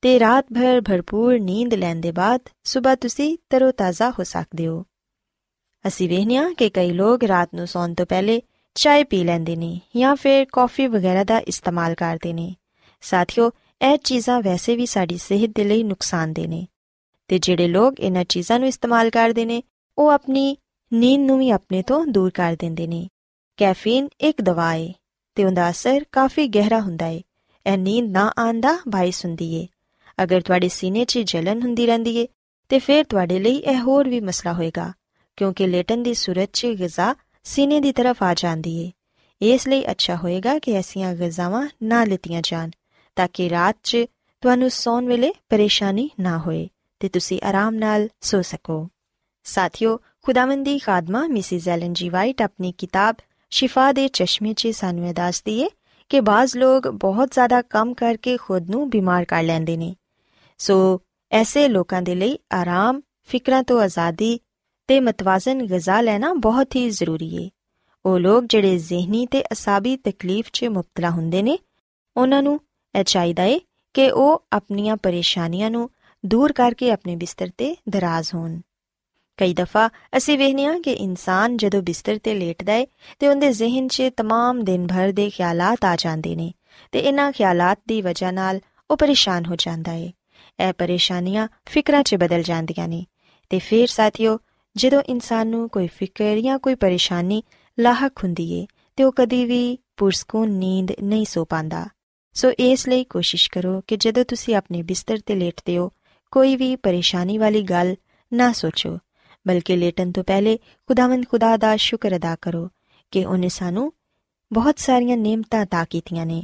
ਤੇ 0.03 0.21
ਰਾਤ 0.21 0.47
ਭਰ 0.55 0.81
ਭਰਪੂਰ 0.81 1.41
ਨੀਂਦ 1.41 1.75
ਲੈਣ 1.75 1.97
ਦੇ 1.97 2.13
ਬਾਅਦ 2.13 2.41
ਸਵੇਰ 2.65 2.97
ਤੁਸੀਂ 2.97 3.39
ਤਰੋਤਾਜ਼ਾ 3.51 4.11
ਹੋ 4.11 4.25
ਸਕਦੇ 4.25 4.67
ਹੋ। 4.67 4.85
ਅਸੀਂ 5.87 6.09
ਵੇਖਿਆ 6.09 6.53
ਕਿ 6.59 6.71
ਕਈ 6.71 6.91
ਲੋਕ 6.91 7.25
ਰਾਤ 7.25 7.49
ਨੂੰ 7.55 7.67
ਸੌਣ 7.67 7.95
ਤੋਂ 7.95 8.07
ਪਹਿਲੇ 8.07 8.43
ਚਾਹ 8.75 9.05
ਪੀ 9.05 9.25
ਲੈਂਦੇ 9.25 9.57
ਨੇ 9.57 9.81
ਜਾਂ 9.97 10.17
ਫਿਰ 10.17 10.47
ਕਾਫੀ 10.53 10.87
ਵਗੈਰਾ 10.87 11.25
ਦਾ 11.25 11.39
ਇਸਤੇਮਾਲ 11.39 11.95
ਕਰਦੇ 11.95 12.33
ਨੇ। 12.33 12.55
ਸਾਥੀਓ, 13.01 13.51
ਇਹ 13.83 13.99
ਚੀਜ਼ਾਂ 13.99 14.41
ਵੈਸੇ 14.41 14.77
ਵੀ 14.77 14.87
ਸਾਡੀ 14.87 15.19
ਸਿਹਤ 15.19 15.51
ਦੇ 15.55 15.65
ਲਈ 15.65 15.83
ਨੁਕਸਾਨਦੇ 15.83 16.47
ਨੇ। 16.47 16.67
ਤੇ 17.29 17.39
ਜਿਹੜੇ 17.39 17.69
ਲੋਕ 17.69 18.01
ਇਹਨਾਂ 18.01 18.25
ਚੀਜ਼ਾਂ 18.25 18.59
ਨੂੰ 18.59 18.69
ਇਸਤੇਮਾਲ 18.69 19.11
ਕਰਦੇ 19.11 19.45
ਨੇ, 19.45 19.63
ਉਹ 19.99 20.09
ਆਪਣੀ 20.09 20.57
ਨੀਂਦ 20.93 21.23
ਨੂੰ 21.23 21.39
ਵੀ 21.39 21.51
ਆਪਣੇ 21.51 21.83
ਤੋਂ 21.83 22.07
ਦੂਰ 22.07 22.31
ਕਰ 22.31 22.57
ਦਿੰਦੇ 22.59 22.87
ਨੇ। 22.87 23.09
ਕੈਫੀਨ 23.57 24.09
ਇੱਕ 24.21 24.41
ਦਵਾ 24.43 24.73
ਹੈ 24.75 24.93
ਤੇ 25.35 25.45
ਉਹਦਾ 25.45 25.71
ਅਸਰ 25.71 26.05
ਕਾਫੀ 26.13 26.47
ਗਹਿਰਾ 26.47 26.81
ਹੁੰਦਾ 26.81 27.07
ਹੈ 27.07 27.21
ਇਹ 27.67 27.79
ਨੀਂਦ 27.79 28.11
ਨਾ 28.11 28.33
ਆਂਦਾ 28.39 28.79
ਬਾਇਸ 28.89 29.25
ਹੁੰਦੀ 29.25 29.55
ਏ। 29.55 29.67
ਅਗਰ 30.23 30.41
ਤੁਹਾਡੇ 30.41 30.69
ਸੀਨੇ 30.69 31.05
'ਚ 31.05 31.19
ਜਲਨ 31.19 31.63
ਹੁੰਦੀ 31.63 31.87
ਰਹਿੰਦੀ 31.87 32.17
ਏ, 32.17 32.27
ਤੇ 32.69 32.79
ਫਿਰ 32.79 33.05
ਤੁਹਾਡੇ 33.05 33.39
ਲਈ 33.39 33.57
ਇਹ 33.57 33.81
ਹੋਰ 33.81 34.09
ਵੀ 34.09 34.21
ਮਸਲਾ 34.21 34.53
ਹੋਏਗਾ, 34.53 34.93
ਕਿਉਂਕਿ 35.37 35.67
ਲੇਟਨ 35.67 36.03
ਦੀ 36.03 36.15
ਸੂਰਤ 36.15 36.51
'ਚ 36.53 36.67
ਗਿਜ਼ਾ 36.67 37.15
ਸੀਨੇ 37.45 37.81
ਦੀ 37.81 37.93
ਤਰਫ 37.93 38.23
ਆ 38.23 38.35
ਜਾਂਦੀ 38.35 38.77
ਏ। 38.79 38.91
ਇਸ 39.41 39.69
ਲਈ 39.69 39.85
ਅੱਛਾ 39.91 40.17
ਹੋਏਗਾ 40.17 40.59
ਕਿ 40.59 40.73
ਐਸੀਆਂ 40.73 41.15
ਗਿਜ਼ਾਵਾਂ 41.15 41.69
ਨਾ 41.83 42.05
ਲਿੱਤੀਆਂ 42.05 42.43
ਜਾਣ, 42.45 42.71
ਤਾਂ 43.17 43.29
ਕਿ 43.33 43.51
ਰਾਤ 43.51 43.77
'ਚ 43.83 43.97
ਤੁਹਾਨੂੰ 44.41 44.71
ਸੌਣ 44.71 45.07
ਵੇਲੇ 45.07 45.33
ਪਰੇਸ਼ਾਨੀ 45.49 46.11
ਨਾ 46.21 46.39
ਹੋਏ। 46.39 46.69
ਤੇ 47.03 47.09
ਤੁਸੀਂ 47.09 47.41
ਆਰਾਮ 47.45 47.75
ਨਾਲ 47.75 48.09
ਸੋ 48.21 48.43
ਸਕੋ। 48.43 48.89
ਸਾਥਿਓ, 49.45 50.01
ਖੁਦਾਵੰਦੀ 50.23 50.79
ਖਾਦਮਾ 50.79 51.27
ਮਿਸਿਸ 51.27 51.69
ਐਲਨ 51.69 51.93
ਜੀ 51.93 52.09
ਵਾਈਟ 52.09 52.43
ਆਪਣੀ 52.43 52.73
ਕਿਤਾਬ 52.73 53.17
ਸ਼ਿਫਾ 53.51 53.93
ਦੇ 53.93 54.09
ਚਸ਼ਮੇ 54.09 54.55
'ਚ 54.55 54.69
ਸਾਨੂੰ 54.69 55.09
ਇਹ 55.09 55.15
ਦੱਸਦੀ 55.15 55.61
ਏ 55.61 55.69
ਕਿ 56.09 56.21
ਬਾਜ਼ 56.21 56.57
ਲੋਕ 56.57 56.89
ਬਹੁਤ 56.89 57.31
ਜ਼ਿਆਦਾ 57.31 57.63
ਕੰਮ 57.63 57.95
ਕਰਕੇ 57.95 58.37
ਖੁਦ 58.37 58.71
ਨੂੰ 58.71 58.91
ਬਿਮਾਰ 58.91 59.25
ਕਰ 59.25 59.43
ਲੈਂਦੇ 59.43 59.77
ਨੇ। 59.77 59.95
ਸੋ 60.59 61.01
ਐਸੇ 61.31 61.69
ਲੋਕਾਂ 61.69 62.03
ਦੇ 62.03 62.15
ਲਈ 62.15 62.39
ਆਰਾਮ, 62.53 63.01
ਫਿਕਰਾਂ 63.25 63.63
ਤੋਂ 63.63 63.83
ਆਜ਼ਾਦੀ 63.83 64.41
ਤੇ 64.87 65.01
ਮਤਵਾਜ਼ਨ 65.01 65.63
ਗਿਜ਼ਾ 65.63 66.01
ਲੈਣਾ 66.01 66.33
ਬਹੁਤ 66.33 66.77
ਹੀ 66.77 66.91
ਜ਼ਰੂਰੀ 66.91 67.45
ਏ। 67.45 67.51
ਉਹ 68.07 68.19
ਲੋਕ 68.19 68.45
ਜਿਹੜੇ 68.45 68.79
ਜ਼ਿਹਨੀ 68.79 69.27
ਤੇ 69.27 69.45
ਅਸਾਬੀ 69.53 69.97
ਤਕਲੀਫ 69.97 70.47
'ਚ 70.53 70.65
ਮੁਬਤਲਾ 70.65 71.11
ਹੁੰਦੇ 71.11 71.43
ਨੇ, 71.43 71.59
ਉਹਨਾਂ 72.17 72.43
ਨੂੰ 72.43 72.61
ਇਹ 72.99 73.05
ਚਾਹੀਦਾ 73.05 73.43
ਏ 73.43 73.61
ਕਿ 73.95 74.11
ਉਹ 74.11 74.45
ਆਪਣੀਆਂ 74.53 74.97
ਪਰੇਸ਼ਾਨੀਆਂ 74.97 75.71
ਨੂੰ 75.71 75.91
ਦੂਰ 76.24 76.54
ਕਰਕੇ 76.54 76.92
ਆਪਣੇ 76.92 77.16
ਬਿਸਤਰ 77.16 77.50
ਤੇ 77.58 77.76
ਦਰਾਜ਼ 77.90 78.34
ਹੋਣ 78.36 78.60
ਕਈ 79.40 79.54
ਦਫਾ 79.54 79.90
ਅਸੀਂ 80.18 80.38
ਵੇਖਨੇ 80.38 80.66
ਆ 80.66 80.78
ਕਿ 80.80 80.92
ਇਨਸਾਨ 80.92 81.58
ਜਦੋਂ 81.58 81.82
ਬਿਸਤਰ 81.82 82.18
ਤੇ 82.18 82.34
ਲੇਟਦਾ 82.34 82.74
ਏ 82.74 82.86
ਤੇ 83.20 83.28
ਉਹਦੇ 83.28 83.52
ਜ਼ਿਹਨ 83.52 83.88
'ਚ 83.88 84.10
तमाम 84.22 84.64
ਦਿਨ 84.64 84.88
ਭਰ 84.88 85.12
ਦੇ 85.12 85.30
ਖਿਆਲਾਤ 85.30 85.86
ਆ 85.86 85.96
ਜਾਂਦੇ 85.96 86.36
ਨੇ 86.36 86.52
ਤੇ 86.92 87.00
ਇਹਨਾਂ 87.00 87.32
ਖਿਆਲਾਤ 87.32 87.80
ਦੀ 87.88 88.02
ਵਜ੍ਹਾ 88.02 88.32
ਨਾਲ 88.32 88.60
ਉਹ 88.90 88.98
ਪਰੇਸ਼ਾਨ 88.98 89.46
ਹੋ 89.46 89.56
ਜਾਂਦਾ 89.56 89.94
ਏ 89.94 90.12
ਇਹ 90.60 90.74
ਪਰੇਸ਼ਾਨੀਆਂ 90.74 91.48
ਫਿਕਰਾਂ 91.66 92.04
'ਚ 92.04 92.16
ਬਦਲ 92.16 92.44
ਜਾਂਦੀਆਂ 92.44 92.88
ਨੇ 92.88 93.06
ਤੇ 93.52 93.60
ਫਿਰ 93.60 93.88
ਸਾਥੀਓ 93.88 94.38
ਜਦੋਂ 94.76 95.02
ਇਨਸਾਨ 95.10 95.48
ਨੂੰ 95.48 95.68
ਕੋਈ 95.70 95.88
ਫਿਕਰ 95.88 96.40
ਜਾਂ 96.42 96.58
ਕੋਈ 96.60 96.76
ਪਰੇਸ਼ਾਨੀ 96.76 97.44
ਲਾਹਕ 97.78 98.24
ਹੁੰਦੀ 98.24 98.52
ਏ 98.54 98.66
ਤੇ 98.98 99.04
ਉਹ 99.04 99.12
ਕਦੀ 99.12 99.46
ਵੀ 99.46 99.78
ਪੁਰਸਕੂਨ 99.98 100.50
ਨੀਂਦ 100.50 100.92
ਨਹੀਂ 101.04 101.26
ਸੋ 101.26 101.46
ਪਾਂਦਾ 101.46 101.86
ਸੋ 102.36 102.52
ਇਸ 102.60 102.88
ਲਈ 102.88 103.04
ਕੋਸ਼ਿਸ਼ 103.04 103.50
ਕਰੋ 103.52 103.82
ਕਿ 103.88 103.98
ਜਦੋਂ 103.98 104.24
ਤੁਸੀਂ 104.26 104.56
ਆਪਣੇ 104.56 104.82
ਬਿਸਤਰ 104.84 105.20
ਤੇ 105.26 105.36
ਲੇਟਦੇ 105.36 105.78
ਹੋ 105.78 105.92
ਕੋਈ 106.33 106.57
ਵੀ 106.57 106.77
ਪਰੇਸ਼ਾਨੀ 106.77 107.39
ਵਾਲੀ 107.39 107.63
ਗੱਲ 107.63 107.95
ਨਾ 108.33 108.53
ਸੋਚੋ, 108.53 108.99
ਬਲਕਿ 109.47 109.77
ਲੇਟਣ 109.77 110.13
ਤੋਂ 110.13 110.25
ਪਹਿਲੇ 110.25 110.59
ਖੁਦਾਵੰਦ 110.89 111.27
ਖੁਦਾ 111.29 111.57
ਦਾ 111.57 111.77
ਸ਼ੁਕਰ 111.77 112.17
ਅਦਾ 112.17 112.37
ਕਰੋ 112.43 112.69
ਕਿ 113.13 113.25
ਉਹਨੇ 113.25 113.49
ਸਾਨੂੰ 113.49 113.93
ਬਹੁਤ 114.53 114.79
ਸਾਰੀਆਂ 114.79 115.17
ਨੇਮਤਾਂ 115.17 115.67
ਤਾ 115.67 115.85
ਕੀਤੀਆਂ 115.85 116.27
ਨੇ। 116.27 116.43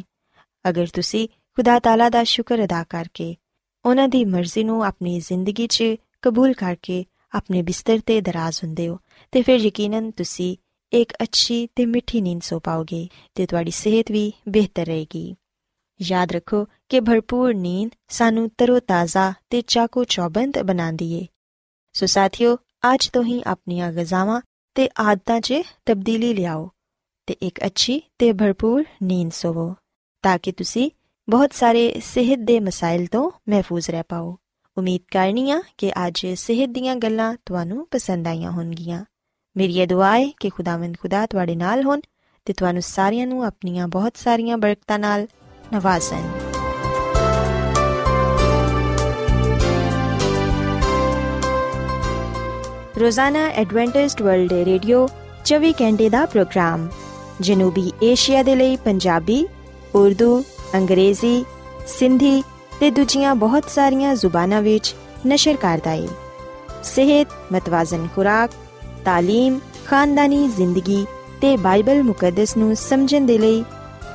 ਅਗਰ 0.68 0.87
ਤੁਸੀਂ 0.87 1.28
ਖੁਦਾ 1.28 1.78
ਤਾਲਾ 1.78 2.09
ਦਾ 2.09 2.25
ਸ਼ੁਕਰ 2.25 2.64
ਅਦਾ 2.64 2.85
ਕਰਕੇ 2.85 3.35
ਉਹਨਾਂ 3.85 4.09
ਦੀ 4.09 4.25
ਮਰਜ਼ੀ 4.25 4.64
ਨੂੰ 4.64 4.85
ਆਪਣੀ 4.85 5.21
ਜ਼ਿੰਦਗੀ 5.21 5.66
'ਚ 5.66 5.85
ਕਬੂਲ 6.23 6.52
ਕਰਕੇ 6.52 7.04
ਆਪਣੇ 7.33 7.62
ਬਿਸਤਰ 7.62 7.99
ਤੇ 8.07 8.21
ਦਰਾਜ਼ 8.21 8.61
ਹੁੰਦੇ 8.64 8.88
ਹੋ, 8.88 8.99
ਤੇ 9.33 9.42
ਫਿਰ 9.42 9.57
ਯਕੀਨਨ 9.57 10.11
ਤੁਸੀਂ 10.11 10.57
ਇੱਕ 10.92 11.12
ਅੱਛੀ 11.23 11.66
ਤੇ 11.66 11.87
ਮਿੱਠੀ 11.87 12.21
ਨੀਂਦ 12.21 12.42
ਸੋ 12.42 12.59
ਪਾਓਗੇ 12.59 13.09
ਤੇ 13.35 13.47
ਤੁਹਾਡੀ 13.47 13.71
ਸਿਹਤ 13.71 14.11
ਵੀ 14.11 14.33
ਬਿਹਤਰ 14.49 14.87
ਰਹੇਗੀ। 14.87 15.37
ਯਾਦ 16.02 16.32
ਰੱਖੋ 16.32 16.66
ਕਿ 16.88 17.00
ਭਰਪੂਰ 17.00 17.54
ਨੀਂਦ 17.54 17.90
ਸਾਨੂੰ 18.08 18.50
ਤਰੋਤਾਜ਼ਾ 18.58 19.32
ਤੇ 19.50 19.60
ਚਾਕੋ 19.60 20.04
ਚੌਬੰਦ 20.04 20.58
ਬਣਾਉਂਦੀ 20.58 21.12
ਏ। 21.14 21.26
ਸੋ 21.92 22.06
ਸਾਥੀਓ, 22.06 22.56
ਅੱਜ 22.94 23.08
ਤੋਂ 23.08 23.24
ਹੀ 23.24 23.42
ਆਪਣੀਆਂ 23.46 23.92
ਗਜ਼ਾਵਾਂ 23.92 24.40
ਤੇ 24.74 24.88
ਆਦਤਾਂ 25.00 25.40
'ਚ 25.40 25.54
ਤਬਦੀਲੀ 25.86 26.34
ਲਿਆਓ 26.34 26.70
ਤੇ 27.26 27.36
ਇੱਕ 27.42 27.66
ਅੱਛੀ 27.66 28.02
ਤੇ 28.18 28.32
ਭਰਪੂਰ 28.32 28.84
ਨੀਂਦ 29.02 29.32
ਸੋਵੋ 29.32 29.74
ਤਾਂ 30.22 30.38
ਕਿ 30.38 30.52
ਤੁਸੀਂ 30.52 30.90
ਬਹੁਤ 31.28 31.52
ਸਾਰੇ 31.52 32.00
ਸਿਹਤ 32.04 32.38
ਦੇ 32.38 32.60
ਮਸਾਇਲ 32.60 33.06
ਤੋਂ 33.06 33.30
ਮਹਿਫੂਜ਼ 33.48 33.90
ਰਹਿ 33.90 34.02
ਪਾਓ। 34.08 34.38
ਉਮੀਦ 34.78 35.00
ਕਰਨੀ 35.10 35.50
ਆ 35.50 35.62
ਕਿ 35.78 35.92
ਅੱਜ 36.06 36.26
ਸਿਹਤ 36.26 36.70
ਦੀਆਂ 36.70 36.96
ਗੱਲਾਂ 36.96 37.34
ਤੁਹਾਨੂੰ 37.46 37.88
ਪਸੰਦ 37.90 38.26
ਆਈਆਂ 38.26 38.50
ਹੋਣਗੀਆਂ। 38.50 39.04
ਮੇਰੀ 39.56 39.78
ਇਹ 39.78 39.86
ਦੁਆ 39.86 40.18
ਹੈ 40.18 40.30
ਕਿ 40.40 40.50
ਖੁਦਾਵੰਦ 40.50 40.96
ਖੁਦਾ 40.98 41.26
ਤੁਹਾਡੇ 41.26 41.56
ਨਾਲ 41.56 41.82
ਹੋਣ 41.82 42.00
ਤੇ 42.44 42.52
ਤੁਹਾਨੂੰ 42.52 42.82
ਸਾਰਿਆਂ 42.82 43.26
ਨੂੰ 43.26 43.44
ਆਪਣੀਆਂ 43.44 43.88
ਬਹੁਤ 43.88 44.16
ਸਾਰੀਆਂ 44.16 44.58
ਬਰਕਤਾਂ 44.58 44.98
ਨਾਲ 44.98 45.26
ਨਵਾਜ਼ੇ 45.73 46.21
ਰੋਜ਼ਾਨਾ 53.00 53.47
ਐਡਵੈਂਟਿਸਟ 53.47 54.21
ਵਰਲਡ 54.21 54.53
ਰੇਡੀਓ 54.53 55.07
24 55.45 55.71
ਘੰਟੇ 55.81 56.09
ਦਾ 56.09 56.25
ਪ੍ਰੋਗਰਾਮ 56.25 56.88
ਜਨੂਬੀ 57.41 57.91
ਏਸ਼ੀਆ 58.03 58.43
ਦੇ 58.43 58.55
ਲਈ 58.55 58.75
ਪੰਜਾਬੀ 58.75 59.47
ਉਰਦੂ 59.95 60.43
ਅੰਗਰੇਜ਼ੀ 60.75 61.45
ਸਿੰਧੀ 61.88 62.43
ਤੇ 62.79 62.91
ਦੂਜੀਆਂ 62.91 63.35
ਬਹੁਤ 63.35 63.69
ਸਾਰੀਆਂ 63.69 64.15
ਜ਼ੁਬਾਨਾਂ 64.15 64.62
ਵਿੱਚ 64.62 64.95
ਨਸ਼ਰ 65.27 65.55
ਕਰਦਾ 65.55 65.91
ਹੈ 65.91 66.07
ਸਿਹਤ 66.83 67.27
ਮਤਵਾਜ਼ਨ 67.53 68.07
ਖੁਰਾਕ 68.15 68.51
تعلیم 69.07 69.59
ਖਾਨਦਾਨੀ 69.85 70.47
ਜ਼ਿੰਦਗੀ 70.47 71.05
ਤੇ 71.41 71.57
ਬਾਈਬਲ 71.57 72.03
ਮੁਕੱਦਸ 72.03 72.57
ਨੂੰ 72.57 72.75
ਸਮਝਣ 72.75 73.25
ਦੇ 73.25 73.38
ਲਈ 73.38 73.63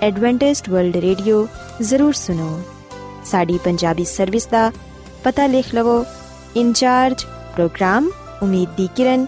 ਐਡਵੈਂਟਿਸਟ 0.03 0.69
ਵਰਲਡ 0.69 0.95
ਰੇਡੀਓ 0.97 1.47
ਜ਼ਰੂਰ 1.81 2.13
ਸੁਨੋ 2.13 2.61
ਸਾਡੀ 3.25 3.57
ਪੰਜਾਬੀ 3.57 4.05
ਸਰਵਿਸ 4.05 4.45
ਦਾ 4.47 4.71
ਪਤਾ 5.23 5.45
ਲਿਖ 5.47 5.75
ਲਵੋ 5.75 6.05
ਇਨਚਾਰਜ 6.57 7.23
ਪ੍ਰੋਗਰਾਮ 7.55 8.09
ਉਮੀਦ 8.43 8.69
ਦੀ 8.69 8.87
ਕਿਰਨ 8.95 9.25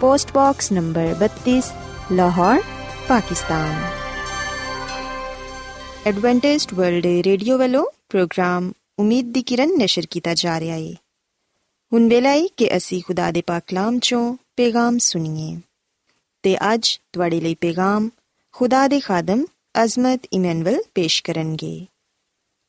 post 0.00 0.32
box 0.32 0.72
number 0.72 1.14
32 1.24 1.60
Lahore 2.12 2.62
Pakistan 3.08 3.74
Adventist 6.06 6.74
World 6.74 7.06
Radio 7.24 7.58
ਵੱਲੋਂ 7.58 7.84
ਪ੍ਰੋਗਰਾਮ 8.08 8.72
ਉਮੀਦ 8.98 9.32
ਦੀ 9.32 9.42
ਕਿਰਨ 9.42 9.76
ਨਿਸ਼ਰ 9.78 10.06
ਕੀਤਾ 10.10 10.34
ਜਾ 10.34 10.58
ਰਿਹਾ 10.60 10.76
ਹੈ 10.76 10.92
ਹੁਣ 11.92 12.08
ਵੇਲੇ 12.08 12.28
ਹੈ 12.28 12.46
ਕਿ 12.56 12.76
ਅਸੀਂ 12.76 13.02
ਖੁਦਾ 13.02 13.30
ਦੇ 13.30 13.42
ਪਾਕ 13.42 13.62
ਕਲਾਮ 13.66 13.98
ਚੋਂ 13.98 14.36
ਪੈਗਾਮ 14.56 14.98
ਸੁਣੀਏ 14.98 15.56
ਤੇ 16.42 16.56
ਅੱਜ 16.74 17.00
ਤੁਹਾਡੇ 17.12 17.40
ਲਈ 17.40 17.54
ਪੈਗਾਮ 17.54 18.10
ਖੁਦਾ 18.54 18.86
ਦੇ 18.88 19.00
ਖਾਦਮ 19.00 19.44
ਅਜ਼ਮਤ 19.82 20.20
ਇਮਨੁਅਲ 20.32 20.82
ਪੇਸ਼ 20.94 21.22
ਕਰਨਗੇ। 21.22 21.86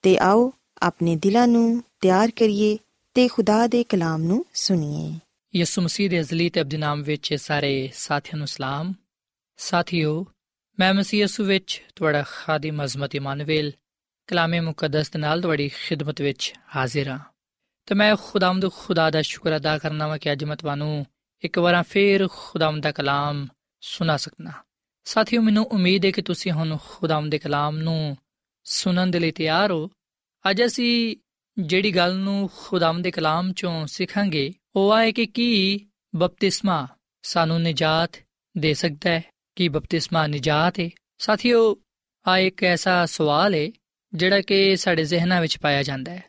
ਤੇ 0.02 0.18
ਆਓ 0.18 0.54
ਆਪਣੇ 0.82 1.16
ਦਿਲਾਂ 1.16 1.48
ਨੂੰ 1.48 1.84
ਤਿਆਰ 2.00 2.32
ਕਰੀਏ 2.32 2.78
ਤੇ 3.14 3.28
ਖੁਦਾ 3.28 3.68
ਦੇ 3.68 3.84
ਕਲਾਮ 3.84 4.24
ਨੂੰ 4.24 4.46
ਸੁਣੀਏ। 4.54 5.20
ਯਿਸੂ 5.60 5.82
ਮਸੀਹ 5.82 6.10
ਦੇ 6.10 6.20
ਅਜ਼ਲੀ 6.20 6.50
ਤੇ 6.50 6.62
ਅਬਦੀ 6.62 6.78
ਨਾਮ 6.78 7.02
ਵਿੱਚ 7.02 7.34
ਸਾਰੇ 7.34 7.90
ਸਾਥੀਆਂ 7.94 8.38
ਨੂੰ 8.38 8.48
ਸਲਾਮ। 8.48 8.94
ਸਾਥੀਓ, 9.58 10.26
ਮੈਂ 10.80 10.94
ਮਸੀਹ 10.94 11.22
ਯਿਸੂ 11.22 11.44
ਵਿੱਚ 11.44 11.84
ਤੁਹਾਡਾ 11.96 12.24
ਖਾਦਮ 12.28 12.84
ਅਜ਼ਮਤ 12.84 13.16
ਇਮਾਨੁਅਲ 13.16 13.72
ਕਲਾਮੇ 14.28 14.60
ਮੁਕੱਦਸ 14.60 15.10
ਦੇ 15.10 15.20
ਨਾਲ 15.20 15.42
ਤੁਹਾਡੀ 15.42 15.70
ਖਿਦਮਤ 15.70 16.22
ਵਿੱਚ 16.22 16.54
ਹਾਜ਼ਰ 16.76 17.08
ਹਾਂ। 17.08 17.20
ਤੇ 17.86 17.96
ਮੈਂ 17.96 18.16
ਖੁਦਾਵੰਦ 18.24 18.72
ਖੁਦਾ 18.72 19.10
ਦਾ 19.10 19.22
ਸ਼ੁਕਰ 19.22 19.58
ਅਦਾ 19.58 19.78
ਕਰਨਾ 19.78 20.08
ਵਾ 20.08 20.18
ਕਿ 20.18 20.32
ਅੱਜ 20.32 20.44
ਮੈਂ 20.44 20.56
ਤੁਹਾਨੂੰ 20.56 21.06
ਇੱਕ 21.42 21.60
ਵਾਰ 21.60 21.84
ਫੇਰ 21.84 22.28
ਖੁਦਾਵੰਦ 22.28 22.84
ਦਾ 22.84 22.92
ਕਲਾਮ 22.92 23.48
ਸੁਣਾ 23.82 24.18
ਸਕਣਾ 24.18 24.52
ਸਾਥੀਓ, 25.06 25.42
ਮੈਨੂੰ 25.42 25.66
ਉਮੀਦ 25.66 26.06
ਹੈ 26.06 26.12
ਕਿ 26.12 26.22
ਤੁਸੀਂ 26.22 26.52
ਹੁਣ 26.52 26.78
ਖੁਦਾਵੰਦ 26.86 27.32
ਦੇ 27.32 27.40
ਕਲਾਮ 27.40 27.78
ਨੂੰ 27.78 28.18
ਸੁਣਨ 28.64 29.12
ਦੇ 29.12 29.20
ਲਈ 29.20 29.32
ਤਿਆਰ 29.32 29.72
ਹੋ। 29.72 29.92
ਅੱਜ 30.50 30.66
ਅਸੀਂ 30.66 31.18
ਜਿਹੜੀ 31.60 31.96
ਗੱਲ 31.96 32.16
ਨੂੰ 32.16 32.50
ਖੁਦਾਵੰਦ 32.58 33.04
ਦੇ 33.04 33.12
ਕਲਾਮ 33.12 33.54
ਚੋਂ 33.54 33.88
ਸਿੱਖਾਂਗੇ, 33.88 34.54
ਉਹ 34.76 34.94
ਆਏ 34.94 35.12
ਕਿ 35.12 35.26
ਕੀ 35.26 35.80
ਬਪਤਿਸਮਾ 36.16 36.88
ਸਾਨੂੰ 37.24 37.62
ਨਿਜਾਤ 37.62 38.12
ਦੇ 38.58 38.74
ਸਕਦਾ 38.74 39.10
ਹੈ, 39.10 39.24
ਕੀ 39.56 39.68
ਬਪਤਿਸਮਾ 39.68 40.28
ਨਿਜਾਤ 40.28 40.80
ਹੈ। 40.80 40.90
ਸਾਥੀਓ, 41.18 41.78
ਆ 42.28 42.38
ਇੱਕ 42.38 42.64
ਐਸਾ 42.64 43.06
ਸਵਾਲ 43.06 43.54
ਹੈ 43.54 43.72
ਜਿਹੜਾ 44.14 44.42
ਕਿ 44.42 44.76
ਸਾਡੇ 44.76 45.04
ਜ਼ਿਹਨਾਂ 45.04 45.42
ਵਿੱਚ 45.42 45.58
ਪਾਇਆ 45.58 45.84
ਜਾਂਦਾ 45.84 46.12
ਹੈ। 46.12 46.24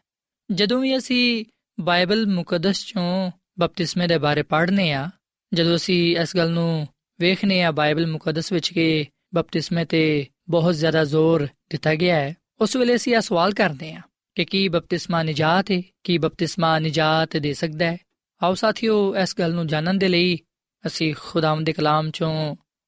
ਜਦੋਂ 0.53 0.81
ਵੀ 0.81 0.97
ਅਸੀਂ 0.97 1.45
ਬਾਈਬਲ 1.81 2.27
ਮੁਕੱਦਸ 2.27 2.85
ਚੋਂ 2.85 3.31
ਬਪਤਿਸਮੇ 3.59 4.07
ਦੇ 4.07 4.19
ਬਾਰੇ 4.19 4.43
ਪੜ੍ਹਨੇ 4.43 4.93
ਆ, 4.93 5.11
ਜਦੋਂ 5.55 5.77
ਅਸੀਂ 5.77 6.17
ਇਸ 6.17 6.37
ਗੱਲ 6.37 6.51
ਨੂੰ 6.51 6.89
ਵੇਖਨੇ 7.20 7.62
ਆ 7.64 7.72
ਬਾਈਬਲ 7.72 8.08
ਮੁਕੱਦਸ 8.08 8.52
ਵਿੱਚ 8.52 8.72
ਕਿ 8.74 9.06
ਬਪਤਿਸਮੇ 9.34 9.86
ਤੇ 9.86 10.04
ਬਹੁਤ 10.50 10.76
ਜ਼ਿਆਦਾ 10.76 11.04
ਜ਼ੋਰ 11.04 11.48
ਦਿੱਤਾ 11.70 11.94
ਗਿਆ 11.96 12.16
ਹੈ 12.16 12.34
ਉਸ 12.60 12.76
ਵੇਲੇ 12.76 12.96
ਅਸੀਂ 12.96 13.16
ਇਹ 13.16 13.22
ਸਵਾਲ 13.22 13.54
ਕਰਦੇ 13.54 13.92
ਆ 13.94 14.02
ਕਿ 14.38 14.46
ਕੀ 14.46 14.68
ਬਪਤਿਸਮਾ 14.70 15.22
ਨਿਜਾਤ 15.24 15.72
ਹੈ 15.72 15.82
ਕੀ 16.04 16.18
ਬਪਤਿਸਮਾ 16.18 16.78
ਨਿਜਾਤ 16.80 17.38
ਦੇ 17.38 17.54
ਸਕਦਾ 17.54 17.86
ਹੈ 17.86 17.98
ਆਓ 18.42 18.54
ਸਾਥੀਓ 18.54 19.16
ਇਸ 19.16 19.36
ਗੱਲ 19.40 19.54
ਨੂੰ 19.54 19.68
ਜਾਣਨ 19.68 19.98
ਦੇ 19.98 20.08
ਲਈ 20.08 20.38
ਅਸੀਂ 20.84 21.14
ਖੁਦਾਵੰਦ 21.18 21.66
ਦੇ 21.66 21.74
ਕਲਾਮ 21.74 22.10
ਚੋਂ 22.12 22.34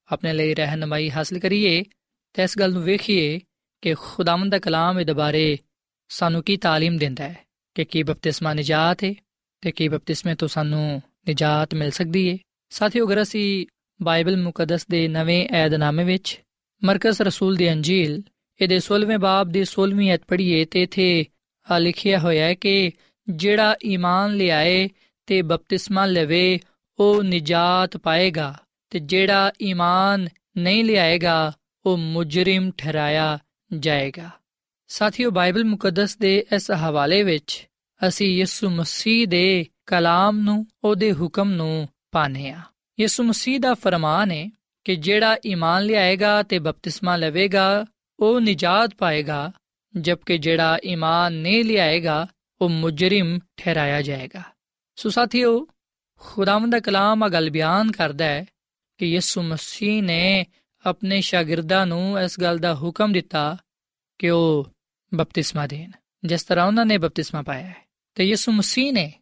ਆਪਣੇ 0.10 0.34
ਲਈ 0.34 0.54
ਰਹਿਨਮਾਈ 0.54 1.10
ਹਾਸਲ 1.10 1.40
ਕਰੀਏ 1.40 1.84
ਤੇ 2.36 2.44
ਇਸ 2.44 2.58
ਗੱਲ 2.60 2.74
ਨੂੰ 2.74 2.84
ਵੇਖੀਏ 2.84 3.40
ਕਿ 3.84 3.94
ਖੁਦਾਵੰਦ 3.94 4.52
ਦਾ 4.52 4.60
ਕਲਾਮ 4.60 5.00
ਇਹਦੇ 5.00 5.14
ਬਾਰੇ 5.14 5.58
ਸਾਨੂੰ 6.10 6.44
ਕੀ 6.44 6.58
تعلیم 6.58 6.98
ਦਿੰਦਾ 7.00 7.24
ਹੈ 7.24 7.44
ਕਿ 7.76 7.86
ਕੀ 7.86 8.04
ਬਪਤਿਸਮਾ 8.04 8.54
ਨਿਜਾਤ 8.54 9.04
ਹੈ 9.04 9.14
ਤੇ 9.64 9.72
ਕੀ 9.72 9.88
ਬਪਤਿਸਮੇ 9.88 10.36
ਤੋਂ 10.36 10.48
ਸਾਨੂੰ 10.48 11.02
ਨਿਜਾਤ 11.28 11.74
ਮਿਲ 11.74 11.92
ਸਕਦੀ 11.92 12.30
ਹੈ 12.30 12.38
ਸਾਥੀਓ 12.72 13.06
ਅਗਰ 13.08 13.22
ਅਸੀਂ 13.22 13.66
ਬਾਈਬਲ 14.03 14.37
ਮੁਕੱਦਸ 14.37 14.87
ਦੇ 14.87 15.09
ਨਵੇਂ 15.09 15.49
ਏਧਨਾਮੇ 15.55 16.05
ਵਿੱਚ 16.05 16.41
ਮਰਕਸ 16.85 17.21
ਰਸੂਲ 17.21 17.57
ਦੀ 17.57 17.73
ਅੰਜੀਲ, 17.73 18.23
ਇਹਦੇ 18.61 18.81
16ਵੇਂ 18.81 19.19
ਬਾਬ 19.19 19.49
ਦੀ 19.49 19.65
16ਵੀਂ 19.65 20.15
ਅਧ 20.15 20.21
ਪੜ੍ਹੀਏ 20.29 20.65
ਤੇ 20.65 20.83
ਇਥੇ 20.83 21.25
ਆ 21.71 21.79
ਲਿਖਿਆ 21.79 22.19
ਹੋਇਆ 22.19 22.45
ਹੈ 22.45 22.55
ਕਿ 22.55 22.91
ਜਿਹੜਾ 23.29 23.77
ਈਮਾਨ 23.85 24.35
ਲਿਆਏ 24.35 24.89
ਤੇ 25.27 25.43
ਬਪਤਿਸਮਾ 25.43 26.07
ਲਵੇ, 26.07 26.61
ਉਹ 26.99 27.23
ਨਿਜਾਤ 27.23 27.97
ਪਾਏਗਾ 27.97 28.55
ਤੇ 28.91 28.99
ਜਿਹੜਾ 28.99 29.53
ਈਮਾਨ 29.63 30.29
ਨਹੀਂ 30.57 30.85
ਲਿਆਏਗਾ, 30.85 31.53
ਉਹ 31.87 31.97
ਮੁਜਰਮ 31.97 32.71
ਠਹਿਰਾਇਆ 32.79 33.39
ਜਾਏਗਾ। 33.79 34.31
ਸਾਥੀਓ, 34.89 35.31
ਬਾਈਬਲ 35.31 35.65
ਮੁਕੱਦਸ 35.65 36.17
ਦੇ 36.17 36.45
ਇਸ 36.57 36.71
ਹਵਾਲੇ 36.71 37.23
ਵਿੱਚ 37.23 37.69
ਅਸੀਂ 38.09 38.39
ਯਿਸੂ 38.39 38.71
ਮਸੀਹ 38.71 39.27
ਦੇ 39.29 39.67
ਕਲਾਮ 39.87 40.39
ਨੂੰ, 40.39 40.67
ਉਹਦੇ 40.85 41.13
ਹੁਕਮ 41.13 41.51
ਨੂੰ 41.51 41.89
ਪਾਣੇ 42.13 42.51
ਆ 42.51 42.61
ਯਿਸੂ 43.01 43.23
ਮਸੀਹ 43.23 43.61
ਦਾ 43.61 43.75
ਫਰਮਾਨ 43.75 44.31
ਹੈ 44.31 44.51
ਕਿ 44.85 44.97
ਜਿਹੜਾ 44.97 45.37
ਈਮਾਨ 45.47 45.83
ਲਿਆਏਗਾ 45.83 46.43
ਤੇ 46.43 46.59
ਬਪਤਿਸਮਾ 46.59 47.17
ਲਵੇਗਾ, 47.17 47.87
ਉਹ 48.21 48.41
ਨਿਜਾਤ 48.41 48.95
ਪਾਏਗਾ, 48.99 49.53
ਜਦਕਿ 49.97 50.39
ਜਿਹੜਾ 50.39 50.79
ਈਮਾਨ 50.85 51.33
ਨਹੀਂ 51.33 51.65
ਲਿਆਏਗਾ, 51.65 52.27
ਉਹ 52.61 52.69
ਮੁਜਰਮ 52.69 53.39
ਠਹਿਰਾਇਆ 53.57 54.03
ਜਾਏਗਾ। 54.03 54.43
ਸੋ 54.97 55.11
ਸਾਥੀਓ, 55.11 55.69
ਖੁਦਾਵੰਦ 56.19 56.73
ਦਾ 56.73 56.81
ਕਲਾਮ 56.81 57.23
ਆ 57.23 57.29
ਗੱਲ 57.29 57.51
ਬਿਆਨ 57.51 57.93
ਕਰਦਾ 57.93 58.25
ਹੈ 58.25 58.47
ਕਿ 58.99 59.07
ਯਿਸੂ 59.07 59.43
ਮਸੀਹ 59.43 60.03
ਨੇ 60.03 60.47
ਆਪਣੇ 60.87 61.21
ਸ਼ਾਗਿਰਦਾਂ 61.21 61.87
ਨੂੰ 61.87 62.21
ਇਸ 62.21 62.41
ਗੱਲ 62.41 62.59
ਦਾ 62.59 62.75
ਹੁਕਮ 62.75 63.13
ਦਿੱਤਾ 63.13 63.57
ਕਿ 64.19 64.31
ਉਹ 64.31 64.67
ਬਪਤਿਸਮਾ 65.15 65.67
ਦੇਣ, 65.67 65.91
ਜਿਸ 66.25 66.45
ਤਰ੍ਹਾਂ 66.45 66.67
ਉਹਨਾਂ 66.67 66.87
ਨੇ 66.87 66.99
ਬਪਤਿਸਮਾ 66.99 67.43
ਪਾਇਆ 67.43 67.67
ਹੈ। 67.67 67.77
ਤੇ 68.15 68.25
ਯਿਸੂ 68.25 68.53
ਮਸੀਹ 68.53 68.93
ਨੇ 68.93 69.13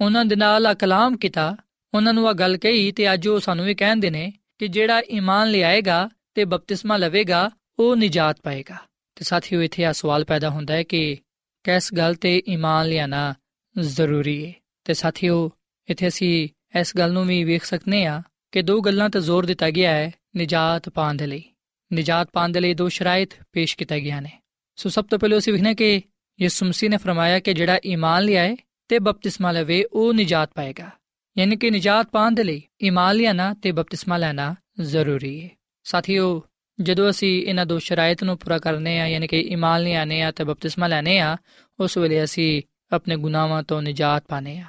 ਉਹਨਾਂ 0.00 0.24
ਦੇ 0.24 0.36
ਨਾਲ 0.36 0.66
ਆ 0.66 0.74
ਕਲਾਮ 0.74 1.16
ਕੀਤਾ 1.16 1.56
ਉਹਨਾਂ 1.94 2.14
ਨੂੰ 2.14 2.28
ਆ 2.28 2.32
ਗੱਲ 2.32 2.56
ਕਹੀ 2.56 2.92
ਤੇ 2.92 3.14
ਅੱਜ 3.14 3.28
ਉਹ 3.28 3.40
ਸਾਨੂੰ 3.40 3.64
ਵੀ 3.64 3.74
ਕਹਿੰਦੇ 3.74 4.10
ਨੇ 4.10 4.32
ਕਿ 4.58 4.68
ਜਿਹੜਾ 4.68 5.02
ਈਮਾਨ 5.10 5.50
ਲਿਆਏਗਾ 5.50 6.08
ਤੇ 6.34 6.44
ਬਪਤਿਸਮਾ 6.44 6.96
ਲਵੇਗਾ, 6.96 7.50
ਉਹ 7.78 7.96
ਨਿਜਾਤ 7.96 8.40
ਪਾਏਗਾ। 8.42 8.76
ਤੇ 9.14 9.24
ਸਾਥੀਓ, 9.24 9.62
ਇੱਥੇ 9.62 9.84
ਆ 9.84 9.92
ਸਵਾਲ 9.92 10.24
ਪੈਦਾ 10.24 10.50
ਹੁੰਦਾ 10.50 10.74
ਹੈ 10.74 10.82
ਕਿ 10.82 11.16
ਕਿਸ 11.64 11.94
ਗੱਲ 11.94 12.14
ਤੇ 12.14 12.42
ਈਮਾਨ 12.48 12.88
ਲਿਆਣਾ 12.88 13.34
ਜ਼ਰੂਰੀ 13.80 14.46
ਹੈ 14.46 14.52
ਤੇ 14.84 14.94
ਸਾਥੀਓ, 14.94 15.50
ਇੱਥੇ 15.88 16.08
ਅਸੀਂ 16.08 16.48
ਇਸ 16.80 16.96
ਗੱਲ 16.96 17.12
ਨੂੰ 17.12 17.26
ਵੀ 17.26 17.44
ਵੇਖ 17.44 17.64
ਸਕਨੇ 17.64 18.06
ਆ 18.06 18.22
ਕਿ 18.52 18.62
ਦੋ 18.62 18.80
ਗੱਲਾਂ 18.80 19.10
ਤੇ 19.10 19.20
ਜ਼ੋਰ 19.20 19.46
ਦਿੱਤਾ 19.46 19.70
ਗਿਆ 19.70 19.92
ਹੈ 19.92 20.12
ਨਿਜਾਤ 20.36 20.88
ਪਾਉਣ 20.88 21.14
ਦੇ 21.14 21.26
ਲਈ। 21.26 21.44
ਨਿਜਾਤ 21.92 22.28
ਪਾਉਣ 22.32 22.48
ਦੇ 22.48 22.60
ਲਈ 22.60 22.74
ਦੋ 22.74 22.88
ਸ਼ਰਾਇਤ 22.88 23.28
ਪੇਸ਼ 23.52 23.76
ਕੀਤਾ 23.76 23.98
ਗਿਆ 23.98 24.20
ਨੇ। 24.20 24.38
ਸੋ 24.76 24.88
ਸਭ 24.88 25.04
ਤੋਂ 25.04 25.18
ਪਹਿਲਾਂ 25.18 25.38
ਅਸੀਂ 25.38 25.52
ਵਿਖਣਾ 25.52 25.74
ਕਿ 25.74 26.00
ਯਿਸੂ 26.40 26.66
ਮਸੀਹ 26.66 26.90
ਨੇ 26.90 26.96
ਫਰਮਾਇਆ 26.96 27.40
ਕਿ 27.40 27.54
ਜਿਹੜਾ 27.54 27.80
ਈਮਾਨ 27.86 28.22
ਲਿਆਏ 28.22 28.56
ਤੇ 28.88 28.98
ਬਪਤਿਸਮਾ 28.98 29.52
ਲਵੇ, 29.52 29.84
ਉਹ 29.92 30.14
ਨਿਜਾਤ 30.14 30.50
ਪਾਏਗਾ। 30.54 30.90
ਯਾਨੀ 31.38 31.56
ਕਿ 31.56 31.70
ਨਿਜਾਤ 31.70 32.08
ਪਾਉਣ 32.12 32.34
ਦੇ 32.34 32.44
ਲਈ 32.44 32.62
ਈਮਾਨ 32.82 33.16
ਲਿਆਣਾ 33.16 33.54
ਤੇ 33.54 33.72
ਬਪਤਿਸਮਾ 33.72 34.16
ਲੈਣਾ 34.16 34.54
ਜ਼ਰੂਰੀ 34.80 35.44
ਹੈ। 35.44 35.48
ਸਾਥੀਓ, 35.84 36.42
ਜਦੋਂ 36.80 37.10
ਅਸੀਂ 37.10 37.46
ਇਹਨਾਂ 37.46 37.66
ਦੋ 37.66 37.78
ਸ਼ਰਾਇਤ 37.78 38.24
ਨੂੰ 38.24 38.38
ਪੂਰਾ 38.38 38.58
ਕਰਨੇ 38.58 39.00
ਆ, 39.00 39.06
ਯਾਨੀ 39.06 39.26
ਕਿ 39.26 39.40
ਈਮਾਨ 39.40 39.82
ਲਿਆਣੇ 39.82 40.22
ਆ 40.22 40.30
ਤੇ 40.30 40.44
ਬਪਤਿਸਮਾ 40.44 40.86
ਲੈਣੇ 40.86 41.18
ਆ, 41.18 41.36
ਉਸ 41.80 41.98
ਵੇਲੇ 41.98 42.24
ਅਸੀਂ 42.24 42.62
ਆਪਣੇ 42.92 43.16
ਗੁਨਾਹਾਂ 43.16 43.62
ਤੋਂ 43.62 43.82
ਨਿਜਾਤ 43.82 44.24
ਪਾਣੇ 44.28 44.58
ਆ। 44.58 44.64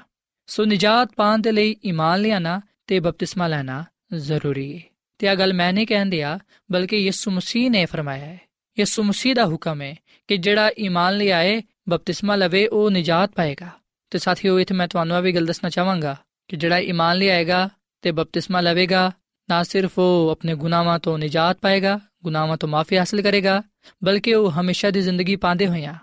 ਸੋ 0.47 0.65
ਨਿਜਾਤ 0.65 1.11
ਪਾਉਣ 1.15 1.41
ਦੇ 1.41 1.51
ਲਈ 1.51 1.75
ਈਮਾਨ 1.85 2.21
ਲਿਆਣਾ 2.21 2.61
ਤੇ 2.87 2.99
ਬਪਤਿਸਮਾ 2.99 3.47
ਲੈਣਾ 3.47 3.83
ਜ਼ਰੂਰੀ 4.13 4.77
ਹੈ। 4.77 4.83
ਤੇ 5.17 5.27
ਇਹ 5.27 5.35
ਗੱਲ 5.35 5.53
ਮੈਂ 5.53 5.73
ਨਹੀਂ 5.73 5.87
ਕਹਿੰਦੀ 5.87 6.19
ਆ, 6.19 6.39
ਬਲਕਿ 6.71 6.97
ਯਿਸੂ 6.97 7.31
ਮਸੀਹ 7.31 7.71
ਨੇ 7.71 7.85
ਫਰਮਾਇਆ 7.85 8.25
ਹੈ। 8.25 8.41
ਯਿਸੂ 8.79 9.03
ਮਸੀਹ 9.03 9.35
ਦਾ 9.35 9.45
ਹੁਕਮ 9.45 9.81
ਹੈ 9.81 9.95
ਕਿ 10.27 10.37
ਜਿਹੜਾ 10.37 10.71
ਈਮਾਨ 10.79 11.17
ਲਿਆਏ, 11.17 11.63
ਬਪਤਿਸਮਾ 11.89 12.35
ਲਵੇ, 12.35 12.67
ਉਹ 12.67 12.91
ਨਿਜਾਤ 12.91 13.31
ਪਾਏਗਾ। 13.31 13.67
ਤੇ 14.09 14.19
ਸਾਥੀਓ, 14.19 14.59
ਇਥੇ 14.59 14.75
ਮੈਂ 14.75 14.87
ਤੁਹਾਨੂੰ 14.87 15.17
ਇਹ 15.17 15.21
ਵੀ 15.21 15.31
ਗੱਲ 15.31 15.45
ਦੱਸਣਾ 15.45 15.69
ਚਾਹਾਂਗਾ। 15.69 16.17
ਕਿ 16.49 16.57
ਜਿਹੜਾ 16.57 16.79
ਈਮਾਨ 16.79 17.17
ਲਿਆਏਗਾ 17.17 17.69
ਤੇ 18.01 18.11
ਬਪਤਿਸਮਾ 18.11 18.61
ਲਵੇਗਾ, 18.61 19.11
ਨਾ 19.49 19.63
ਸਿਰਫ 19.63 19.99
ਉਹ 19.99 20.29
ਆਪਣੇ 20.31 20.55
ਗੁਨਾਹਾਂ 20.55 20.99
ਤੋਂ 20.99 21.17
ਨਿਜਾਤ 21.17 21.57
ਪਾਏਗਾ, 21.61 21.99
ਗੁਨਾਹਾਂ 22.23 22.57
ਤੋਂ 22.57 22.69
ਮਾਫੀ 22.69 22.97
ਹਾਸਲ 22.97 23.21
ਕਰੇਗਾ, 23.21 23.63
ਬਲਕਿ 24.03 24.33
ਉਹ 24.33 24.51
ਹਮੇਸ਼ਾ 24.51 24.91
ਦੀ 24.91 25.01
ਜ਼ਿੰਦਗੀ 25.01 25.35
ਪਾਉਂਦੇ 25.35 25.67
ਹੋਇਆ 25.67 25.95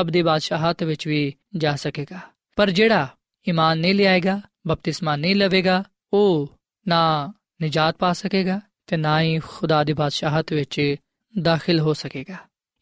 ਅਬਦੀ 0.00 0.22
ਬਾਦਸ਼ਾਹਤ 0.22 0.82
ਵਿੱਚ 0.82 1.08
ਵੀ 1.08 1.34
ਜਾ 1.56 1.76
ਸਕੇਗਾ। 1.76 2.18
ਪਰ 2.56 2.70
ਜਿਹੜਾ 2.70 3.08
ਈਮਾਨ 3.48 3.78
ਨਹੀਂ 3.78 3.94
ਲਿਆਏਗਾ 3.94 4.40
ਬਪਤਿਸਮਾ 4.66 5.16
ਨਹੀਂ 5.16 5.36
ਲਵੇਗਾ, 5.36 5.84
ਉਹ 6.12 6.52
ਨਾ 6.88 7.32
ਨਿਜਾਤ 7.62 7.96
ਪਾ 7.98 8.12
ਸਕੇਗਾ 8.12 8.60
ਤੇ 8.86 8.96
ਨਾ 8.96 9.20
ਹੀ 9.20 9.38
ਖੁਦਾ 9.38 9.84
ਦੀ 9.84 9.92
ਬਾਦਸ਼ਾਹਤ 9.92 10.52
ਵਿੱਚ 10.52 10.94
ਦਾਖਲ 11.42 11.80
ਹੋ 11.80 11.92
ਸਕੇਗਾ। 11.92 12.36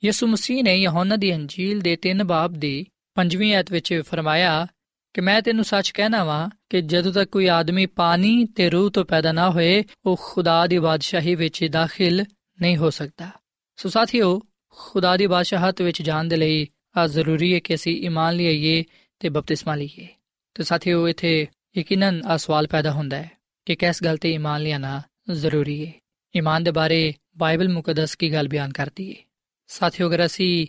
ਯਿਸੂ 0.04 0.26
ਮਸੀਹ 0.26 0.64
ਨੇ 0.64 0.76
ਯਹੋਨਾ 0.76 1.16
ਦੀ 1.16 1.34
ਅੰਜੀਲ 1.34 1.80
ਦੇ 1.80 1.96
3 1.96 2.24
ਬਾਬ 2.24 2.52
ਦੀ 2.52 2.86
5ਵੀਂ 3.14 3.54
ਆਇਤ 3.54 3.72
ਵਿੱਚ 3.72 4.02
ਫਰਮਾਇਆ 4.06 4.66
ਕਿ 5.14 5.20
ਮੈਂ 5.20 5.42
ਤੈਨੂੰ 5.42 5.64
ਸੱਚ 5.64 5.90
ਕਹਿਣਾ 5.90 6.24
ਵਾਂ 6.24 6.50
ਕਿ 6.70 6.80
ਜਦੋਂ 6.80 7.12
ਤੱਕ 7.12 7.30
ਕੋਈ 7.30 7.48
ਆਦਮੀ 7.48 7.86
ਪਾਣੀ 7.86 8.44
ਤੇ 8.44 8.70
ਰੂਹ 8.70 8.90
ਤੋਂ 8.90 9.04
ਪੈਦਾ 9.04 9.32
ਨਾ 9.32 9.50
ਹੋਏ, 9.50 9.84
ਉਹ 10.06 10.20
ਖੁਦਾ 10.22 10.66
ਦੀ 10.66 10.78
ਬਾਦਸ਼ਾਹੀ 10.78 11.34
ਵਿੱਚ 11.34 11.64
ਦਾਖਲ 11.64 12.24
ਨਹੀਂ 12.60 12.76
ਹੋ 12.76 12.90
ਸਕਦਾ। 12.90 13.30
ਸੋ 13.76 13.88
ਸਾਥੀਓ, 13.88 14.42
ਖੁਦਾ 14.68 15.16
ਦੀ 15.16 15.26
ਬਾਦਸ਼ਾਹਤ 15.26 15.82
ਵਿੱਚ 15.82 16.02
ਜਾਣ 16.02 16.24
ਦੇ 16.24 16.36
ਲਈ 16.36 16.68
ਆ 16.96 17.06
ਜ਼ਰੂਰੀ 17.06 17.54
ਹੈ 17.54 17.58
ਕਿ 17.58 17.74
ਅਸੀਂ 17.74 18.06
ਈਮਾਨ 18.06 18.34
ਲਈਏ 18.34 18.84
ਤੇ 19.18 19.28
ਬਪਤਿਸਮਾ 19.28 19.74
ਲਈਏ। 19.74 20.08
ਤੇ 20.54 20.62
ਸਾਥੀਓ, 20.62 21.08
ਇਥੇ 21.08 21.46
ਯਕੀਨਨ 21.76 22.22
ਆ 22.26 22.36
ਸਵਾਲ 22.36 22.66
ਪੈਦਾ 22.66 22.92
ਹੁੰਦਾ 22.92 23.16
ਹੈ 23.16 23.30
ਕਿ 23.66 23.74
ਕਿਸ 23.74 24.04
ਗੱਲ 24.04 24.16
ਤੇ 24.16 24.32
ਈਮਾਨ 24.32 24.62
ਲਿਆਣਾ 24.62 25.02
ਜ਼ਰੂਰੀ 25.32 25.86
ਹੈ? 25.86 25.92
ਈਮਾਨ 26.36 26.64
ਦੇ 26.64 26.70
ਬਾਰੇ 26.70 27.14
ਬਾਈਬਲ 27.38 27.68
ਮੁਕੱਦਸ 27.68 28.14
ਕੀ 28.14 28.32
ਗੱਲ 28.32 28.48
ਬਿਆਨ 28.48 28.72
ਕਰਦੀ 28.72 29.10
ਹੈ? 29.10 29.16
ਸਾਥੀਓ, 29.66 30.08
ਅਗਰ 30.08 30.26
ਅਸੀਂ 30.26 30.66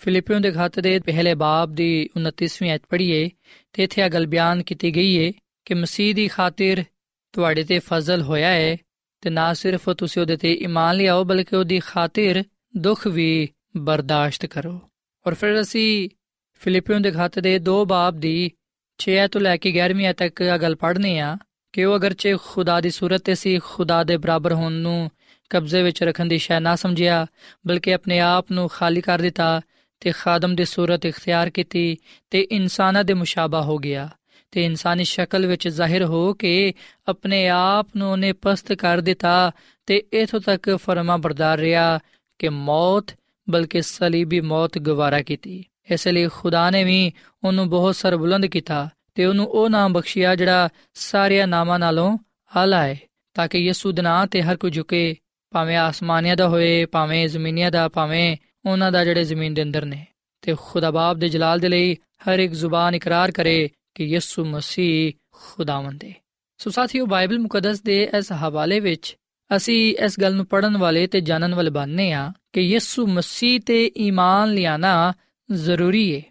ਫਿਲੀਪੀਓ 0.00 0.38
ਦੇ 0.38 0.52
ਖਾਤੇ 0.52 0.82
ਦੇ 0.82 0.98
ਪਹਿਲੇ 0.98 1.34
ਬਾਬ 1.34 1.74
ਦੀ 1.74 2.08
29ਵੀਂ 2.18 2.70
ਐਤ 2.70 2.82
ਪੜ੍ਹੀਏ 2.88 3.30
ਤੇ 3.72 3.82
ਇੱਥੇ 3.82 4.02
ਆ 4.02 4.08
ਗੱਲ 4.08 4.26
ਬਿਆਨ 4.26 4.62
ਕੀਤੀ 4.62 4.94
ਗਈ 4.96 5.26
ਹੈ 5.26 5.32
ਕਿ 5.64 5.74
ਮਸੀਹ 5.74 6.14
ਦੀ 6.14 6.28
ਖਾਤਰ 6.28 6.84
ਤੁਹਾਡੇ 7.32 7.64
ਤੇ 7.64 7.78
ਫਜ਼ਲ 7.78 8.22
ਹੋਇਆ 8.22 8.48
ਹੈ 8.48 8.76
ਤੇ 9.20 9.30
ਨਾ 9.30 9.52
ਸਿਰਫ 9.54 9.90
ਤੁਸੀਂ 9.90 10.22
ਉਹਦੇ 10.22 10.36
ਤੇ 10.36 10.52
ਈਮਾਨ 10.54 10.96
ਲਿਆਓ, 10.96 11.24
ਬਲਕਿ 11.24 11.56
ਉਹਦੀ 11.56 11.78
ਖਾਤਰ 11.78 12.42
ਦੁੱਖ 12.76 13.06
ਵੀ 13.06 13.48
ਬਰਦਾਸ਼ਤ 13.76 14.46
ਕਰੋ। 14.46 14.80
ਔਰ 15.26 15.34
ਫਿਰ 15.34 15.60
ਅਸੀਂ 15.60 16.10
ਫਿਲੀਪੀਓ 16.54 16.98
ਦੇ 16.98 17.10
ਖਾਤੇ 17.10 17.40
ਦੇ 17.40 17.58
2 17.58 17.84
ਬਾਬ 17.84 18.16
ਦੀ 18.16 18.50
6 18.98 19.28
ਤੋਂ 19.32 19.40
ਲੈ 19.40 19.56
ਕੇ 19.56 19.72
11ਵੀਂ 19.72 20.14
ਤੱਕ 20.14 20.42
ਆ 20.42 20.58
ਗੱਲ 20.58 20.76
ਪੜ੍ਹਨੀ 20.76 21.18
ਆ 21.18 21.36
ਕਿ 21.72 21.84
ਉਹ 21.84 21.96
ਅਗਰਚੇ 21.96 22.36
ਖੁਦਾ 22.44 22.80
ਦੀ 22.80 22.90
ਸੂਰਤ 22.90 23.20
ਤੇ 23.20 23.34
ਸੀ, 23.34 23.58
ਖੁਦਾ 23.58 24.04
ਦੇ 24.04 24.16
ਬਰਾਬਰ 24.16 24.52
ਹੋਣ 24.52 24.72
ਨੂੰ 24.72 25.10
ਕਬਜ਼ੇ 25.50 25.82
ਵਿੱਚ 25.82 26.02
ਰੱਖਣ 26.02 26.26
ਦੀ 26.26 26.38
ਸ਼ੈ 26.38 26.60
ਨਾ 26.60 26.76
ਸਮਝਿਆ, 26.76 27.26
ਬਲਕਿ 27.66 27.94
ਆਪਣੇ 27.94 28.20
ਆਪ 28.20 28.52
ਨੂੰ 28.52 28.68
ਖਾਲੀ 28.68 29.00
ਕਰ 29.00 29.18
ਦਿੱਤਾ 29.18 29.60
ਤੇ 30.04 30.12
ਖਾਦਮ 30.12 30.54
ਦੀ 30.54 30.64
ਸੂਰਤ 30.64 31.06
ਇਖਤਿਆਰ 31.06 31.50
ਕੀਤੀ 31.50 31.96
ਤੇ 32.30 32.40
ਇਨਸਾਨਾਂ 32.40 33.04
ਦੇ 33.04 33.14
ਮੁਸ਼ਾਬਾ 33.14 33.62
ਹੋ 33.62 33.78
ਗਿਆ। 33.78 34.08
ਤੇ 34.50 34.64
ਇਨਸਾਨੀ 34.64 35.04
ਸ਼ਕਲ 35.04 35.46
ਵਿੱਚ 35.46 35.68
ਜ਼ਾਹਿਰ 35.68 36.04
ਹੋ 36.04 36.34
ਕੇ 36.34 36.72
ਆਪਣੇ 37.08 37.48
ਆਪ 37.48 37.88
ਨੂੰ 37.96 38.12
ਉਹਨੇ 38.12 38.32
ਪਸਤ 38.32 38.72
ਕਰ 38.72 39.00
ਦਿੱਤਾ 39.00 39.52
ਤੇ 39.86 40.02
ਇਥੋਂ 40.12 40.40
ਤੱਕ 40.40 40.78
ਫਰਮਾ 40.82 41.16
ਬਰਦਾਰ 41.16 41.58
ਰਿਹਾ 41.58 41.98
ਕਿ 42.38 42.48
ਮੌਤ, 42.48 43.04
ਬਲਕਿ 43.50 43.82
ਸਲੀਬੀ 43.82 44.40
ਮੌਤ 44.40 44.78
ਗਵਾਰਾ 44.78 45.22
ਕੀਤੀ। 45.22 45.64
ਇਸ 45.92 46.08
ਲਈ 46.08 46.28
ਖੁਦਾ 46.28 46.70
ਨੇ 46.70 46.84
ਵੀ 46.84 47.12
ਉਹਨੂੰ 47.44 47.68
ਬਹੁਤ 47.68 47.96
ਸਰਬੁਲੰਦ 47.96 48.46
ਕੀਤਾ 48.46 48.88
ਤੇ 49.14 49.24
ਉਹਨੂੰ 49.24 49.46
ਉਹ 49.46 49.70
ਨਾਮ 49.70 49.92
ਬਖਸ਼ਿਆ 49.92 50.34
ਜਿਹੜਾ 50.34 50.68
ਸਾਰਿਆਂ 50.94 51.46
ਨਾਮਾਂ 51.46 51.78
ਨਾਲੋਂ 51.78 52.18
ਆਲਾ 52.56 52.82
ਹੈ, 52.82 53.00
ਤਾਂ 53.34 53.48
ਕਿ 53.48 53.58
ਯਿਸੂ 53.58 53.92
ਦੇ 53.92 54.02
ਨਾਂ 54.02 54.26
ਤੇ 54.26 54.42
ਹਰ 54.42 54.56
ਕੋਈ 54.56 54.70
ਝੁਕੇ, 54.70 55.16
ਭਾਵੇਂ 55.50 55.76
ਆਸਮਾਨੀਆਂ 55.76 56.36
ਦਾ 56.36 56.48
ਹੋਏ, 56.48 56.84
ਭਾਵੇਂ 56.84 57.28
ਜ਼ਮੀਨੀਆਂ 57.28 57.70
ਦਾ, 57.70 57.88
ਭਾਵੇਂ 57.88 58.36
ਉਹਨਾਂ 58.66 58.92
ਦਾ 58.92 59.04
ਜਿਹੜੇ 59.04 59.24
ਜ਼ਮੀਨ 59.24 59.54
ਦੇ 59.54 59.62
ਅੰਦਰ 59.62 59.84
ਨੇ 59.84 60.06
ਤੇ 60.42 60.54
ਖੁਦਾ 60.60 60.90
ਬਾਪ 60.90 61.16
ਦੇ 61.16 61.28
ਜਲਾਲ 61.28 61.58
ਦੇ 61.58 61.68
ਲਈ 61.68 61.94
ਹਰ 61.94 62.38
ਇੱਕ 62.38 62.52
ਜ਼ੁਬਾਨ 62.52 62.94
ਇਕਰਾਰ 62.94 63.30
ਕਰੇ 63.30 63.70
ਕਿ 63.94 64.04
ਯਿਸੂ 64.04 64.44
ਮਸੀਹ 64.44 65.12
ਖੁਦਾਵੰਦ 65.32 66.04
ਹੈ 66.04 66.12
ਸੋ 66.58 66.70
ਸਾਥੀਓ, 66.70 67.06
ਬਾਈਬਲ 67.06 67.38
ਮੁਕੱਦਸ 67.38 67.80
ਦੇ 67.80 68.10
ਇਸ 68.18 68.32
ਹਵਾਲੇ 68.32 68.80
ਵਿੱਚ 68.80 69.16
ਅਸੀਂ 69.56 69.96
ਇਸ 70.04 70.20
ਗੱਲ 70.20 70.34
ਨੂੰ 70.34 70.46
ਪੜਨ 70.46 70.76
ਵਾਲੇ 70.76 71.06
ਤੇ 71.06 71.20
ਜਾਣਨ 71.20 71.54
ਵਾਲੇ 71.54 71.70
ਬਣਨੇ 71.70 72.12
ਆ 72.12 72.32
ਕਿ 72.52 72.60
ਯਿਸੂ 72.60 73.06
ਮਸੀਹ 73.06 73.60
ਤੇ 73.60 73.90
ਈਮਾਨ 73.98 74.54
ਲਿਆਣਾ 74.54 75.12
ਜ਼ਰੂਰੀ 75.52 76.16
ਹੈ 76.16 76.22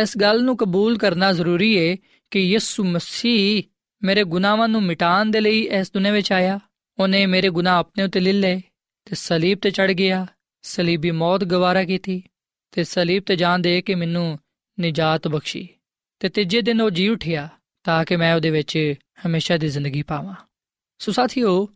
ਇਸ 0.00 0.18
ਗੱਲ 0.18 0.44
ਨੂੰ 0.44 0.56
ਕਬੂਲ 0.56 0.98
ਕਰਨਾ 0.98 1.32
ਜ਼ਰੂਰੀ 1.32 1.90
ਹੈ 1.90 1.96
ਕਿ 2.30 2.40
ਯਿਸੂ 2.40 2.84
ਮਸੀਹ 2.84 3.62
ਮੇਰੇ 4.02 4.24
ਗੁਨਾਹਾਂ 4.24 4.68
ਨੂੰ 4.68 4.82
ਮਿਟਾਉਣ 4.82 5.30
ਦੇ 5.30 5.40
ਲਈ 5.40 5.60
ਇਸ 5.60 5.92
ਦੁਨੀਆਂ 5.92 6.12
ਵਿੱਚ 6.12 6.32
ਆਇਆ। 6.32 6.60
ਉਹਨੇ 6.98 7.26
ਮੇਰੇ 7.26 7.48
ਗੁਨਾਹ 7.48 7.78
ਆਪਣੇ 7.78 8.04
ਉੱਤੇ 8.04 8.20
ਲੈ 8.20 8.32
ਲਏ 8.32 8.56
ਤੇ 9.04 9.14
ਸਲੀਬ 9.14 9.58
ਤੇ 9.58 9.70
ਚੜ 9.70 9.90
ਗਿਆ। 9.90 10.26
ਸਲੀਬੀ 10.62 11.10
ਮੌਤ 11.10 11.44
ਗਵਾਰਾ 11.44 11.84
ਕੀਤੀ 11.84 12.22
ਤੇ 12.72 12.84
ਸਲੀਬ 12.84 13.22
ਤੇ 13.22 13.36
ਜਾਨ 13.36 13.62
ਦੇ 13.62 13.82
ਕੇ 13.82 13.94
ਮੈਨੂੰ 13.94 14.38
ਨਿਜਾਤ 14.80 15.28
ਬਖਸ਼ੀ 15.28 15.68
ਤੇ 16.20 16.28
ਤੀਜੇ 16.28 16.62
ਦਿਨ 16.62 16.80
ਉਹ 16.80 16.90
ਜੀ 16.90 17.08
ਉਠਿਆ 17.08 17.48
ਤਾਂ 17.84 18.04
ਕਿ 18.04 18.16
ਮੈਂ 18.16 18.34
ਉਹਦੇ 18.34 18.50
ਵਿੱਚ 18.50 18.94
ਹਮੇਸ਼ਾ 19.26 19.56
ਦੀ 19.56 19.68
ਜ਼ਿੰਦਗੀ 19.68 20.02
ਪਾਵਾਂ। 20.02 20.34
ਸੋ 20.98 21.12
ਸਾਥੀਓ, 21.12 21.68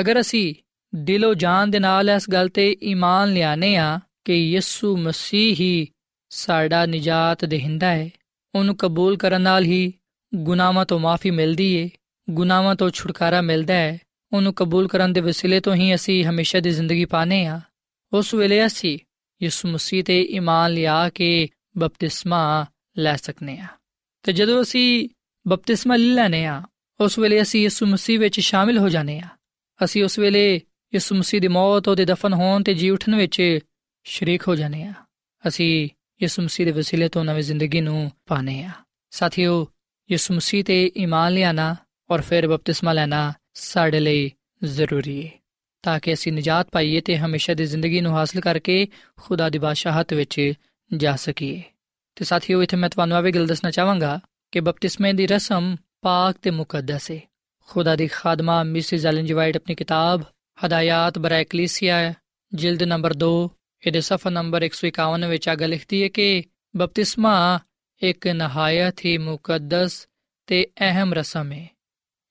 ਅਗਰ 0.00 0.20
ਅਸੀਂ 0.20 0.54
ਦਿਲੋਂ 0.94 1.34
ਜਾਨ 1.34 1.70
ਦੇ 1.70 1.78
ਨਾਲ 1.78 2.10
ਇਸ 2.10 2.30
ਗੱਲ 2.30 2.48
ਤੇ 2.48 2.76
ਈਮਾਨ 2.82 3.32
ਲਿਆਨੇ 3.32 3.76
ਆ 3.76 4.00
ਕਿ 4.24 4.34
ਯਿਸੂ 4.34 4.96
ਮਸੀਹ 4.96 5.54
ਹੀ 5.54 5.88
ਸਾਡਾ 6.28 6.86
ਨਿਜਾਤ 6.86 7.44
ਦੇਹਿੰਦਾ 7.44 7.90
ਹੈ, 7.90 8.10
ਉਹਨੂੰ 8.54 8.76
ਕਬੂਲ 8.76 9.16
ਕਰਨ 9.16 9.42
ਨਾਲ 9.42 9.64
ਹੀ 9.64 9.92
ਗੁਨਾਹਾਂ 10.34 10.86
ਤੋਂ 10.86 10.98
ਮਾਫੀ 10.98 11.30
ਮਿਲਦੀ 11.30 11.74
ਏ, 11.74 11.90
ਗੁਨਾਹਾਂ 12.30 12.74
ਤੋਂ 12.74 12.90
ਛੁਟਕਾਰਾ 12.90 13.40
ਮਿਲਦਾ 13.40 13.74
ਹੈ, 13.74 13.98
ਉਹਨੂੰ 14.32 14.54
ਕਬੂਲ 14.54 14.88
ਕਰਨ 14.88 15.12
ਦੇ 15.12 15.20
ਵਸੀਲੇ 15.20 15.60
ਤੋਂ 15.60 15.74
ਹੀ 15.74 15.94
ਅਸੀਂ 15.94 16.24
ਹਮੇਸ਼ਾ 16.24 16.60
ਦੀ 16.60 16.70
ਜ਼ਿੰਦਗੀ 16.70 17.04
ਪਾਣੇ 17.04 17.46
ਆ 17.46 17.60
ਉਸ 18.12 18.34
ਵੇਲੇ 18.34 18.66
ਅਸੀਂ 18.66 18.98
ਯਿਸੂ 19.42 19.68
ਮਸੀਹ 19.68 20.04
ਤੇ 20.04 20.22
ਈਮਾਨ 20.22 20.72
ਲਿਆ 20.72 21.08
ਕੇ 21.08 21.48
ਬਪਤਿਸਮਾ 21.78 22.66
ਲੈ 22.98 23.16
ਸਕਨੇ 23.16 23.58
ਆ। 23.58 23.66
ਤੇ 24.22 24.32
ਜਦੋਂ 24.32 24.62
ਅਸੀਂ 24.62 25.08
ਬਪਤਿਸਮਾ 25.48 25.96
ਲੈ 25.96 26.14
ਲੈਨੇ 26.14 26.44
ਆ, 26.44 26.62
ਉਸ 27.00 27.18
ਵੇਲੇ 27.18 27.42
ਅਸੀਂ 27.42 27.62
ਯਿਸੂ 27.62 27.86
ਮਸੀਹ 27.86 28.18
ਵਿੱਚ 28.18 28.40
ਸ਼ਾਮਿਲ 28.40 28.78
ਹੋ 28.78 28.88
ਜਾਂਦੇ 28.88 29.18
ਆ। 29.18 29.26
ਅਸੀਂ 29.84 30.04
ਉਸ 30.04 30.18
ਵੇਲੇ 30.18 30.60
ਯਿਸੂ 30.94 31.14
ਮਸੀਹ 31.14 31.40
ਦੀ 31.40 31.48
ਮੌਤ 31.48 31.88
ਉਹਦੇ 31.88 32.04
ਦਫਨ 32.04 32.32
ਹੋਣ 32.32 32.62
ਤੇ 32.62 32.74
ਜੀ 32.74 32.90
ਉਠਣ 32.90 33.14
ਵਿੱਚ 33.14 33.58
ਸ਼ਰੀਕ 34.04 34.48
ਹੋ 34.48 34.56
ਜਾਂਦੇ 34.56 34.82
ਆ। 34.82 34.92
ਅਸੀਂ 35.48 35.88
ਯਿਸੂ 36.22 36.42
ਮਸੀਹ 36.42 36.66
ਦੇ 36.66 36.72
ਵਸੀਲੇ 36.72 37.08
ਤੋਂ 37.08 37.24
ਨਵੀਂ 37.24 37.42
ਜ਼ਿੰਦਗੀ 37.42 37.80
ਨੂੰ 37.80 38.12
ਪਾਣੇ 38.26 38.64
ਆ। 38.64 38.70
ਸਾਥੀਓ, 39.10 39.68
ਯਿਸੂ 40.10 40.34
ਮਸੀਹ 40.34 40.64
ਤੇ 40.64 40.92
ਈਮਾਨ 40.96 41.32
ਲਿਆਣਾ 41.32 41.76
ਔਰ 42.10 42.20
ਫਿਰ 42.20 42.48
ਬਪਤਿਸਮਾ 42.48 42.92
ਲੈਣਾ 42.92 43.32
ਸਾਡੇ 43.54 44.00
ਲਈ 44.00 44.32
ਜ਼ਰੂਰੀ 44.64 45.26
ਹੈ 45.26 45.41
ਤਾਂ 45.82 46.00
ਕਿ 46.00 46.12
ਅਸੀਂ 46.12 46.32
ਨਜਾਤ 46.32 46.68
ਪਾਈਏ 46.72 47.00
ਤੇ 47.00 47.18
ਹਮੇਸ਼ਾ 47.18 47.54
ਦੀ 47.54 47.64
ਜ਼ਿੰਦਗੀ 47.64 48.00
ਨੂੰ 48.00 48.12
ਹਾਸਲ 48.12 48.40
ਕਰਕੇ 48.40 48.88
ਖੁਦਾ 49.20 49.50
ਦੀ 49.50 49.58
ਬਾਦਸ਼ਾਹਤ 49.58 50.12
ਵਿੱਚ 50.12 50.52
ਜਾ 50.96 51.16
ਸਕੀਏ। 51.16 51.62
ਤੇ 52.16 52.24
ਸਾਥੀਓ, 52.24 52.62
ਇਥੇ 52.62 52.76
ਮੈਂ 52.76 52.88
ਤੁਹਾਨੂੰ 52.88 53.16
ਆਵੇ 53.16 53.32
ਗੱਲ 53.32 53.46
ਦੱਸਣਾ 53.46 53.70
ਚਾਹਾਂਗਾ 53.70 54.20
ਕਿ 54.52 54.60
ਬਪਤਿਸਮੇ 54.60 55.12
ਦੀ 55.12 55.26
ਰਸਮ 55.26 55.76
ਪਾਕ 56.00 56.36
ਤੇ 56.42 56.50
ਮੁਕੱਦਸ 56.50 57.10
ਹੈ 57.10 57.20
ਖੁਦਾ 57.66 57.96
ਦੀ 57.96 58.06
ਖਾਦਮਾ 58.06 58.62
ਮਿਸਿਸ 58.62 59.06
ਐਲਨ 59.06 59.26
ਜੀ 59.26 59.32
ਵਾਈਟ 59.32 59.56
ਆਪਣੀ 59.56 59.74
ਕਿਤਾਬ 59.74 60.22
ਹਦਾਇਤ 60.66 61.18
ਬਰਾ 61.18 61.34
ਐਕਲੀਸੀਆ 61.34 62.14
ਜਿਲਦ 62.54 62.82
ਨੰਬਰ 62.82 63.14
2 63.24 63.48
ਇਹਦੇ 63.86 64.00
ਸਫਾ 64.00 64.30
ਨੰਬਰ 64.30 64.64
151 64.64 65.28
ਵਿੱਚ 65.28 65.48
ਆਗਾ 65.48 65.66
ਲਿਖਦੀ 65.66 66.02
ਹੈ 66.02 66.08
ਕਿ 66.08 66.44
ਬਪਤਿਸਮਾ 66.76 67.58
ਇੱਕ 68.02 68.26
ਨਹਾਇਤ 68.26 69.04
ਹੀ 69.04 69.18
ਮੁਕੱਦਸ 69.18 70.08
ਤੇ 70.46 70.66
ਅਹਿਮ 70.80 71.14
ਰਸਮ 71.14 71.52
ਹੈ 71.52 71.68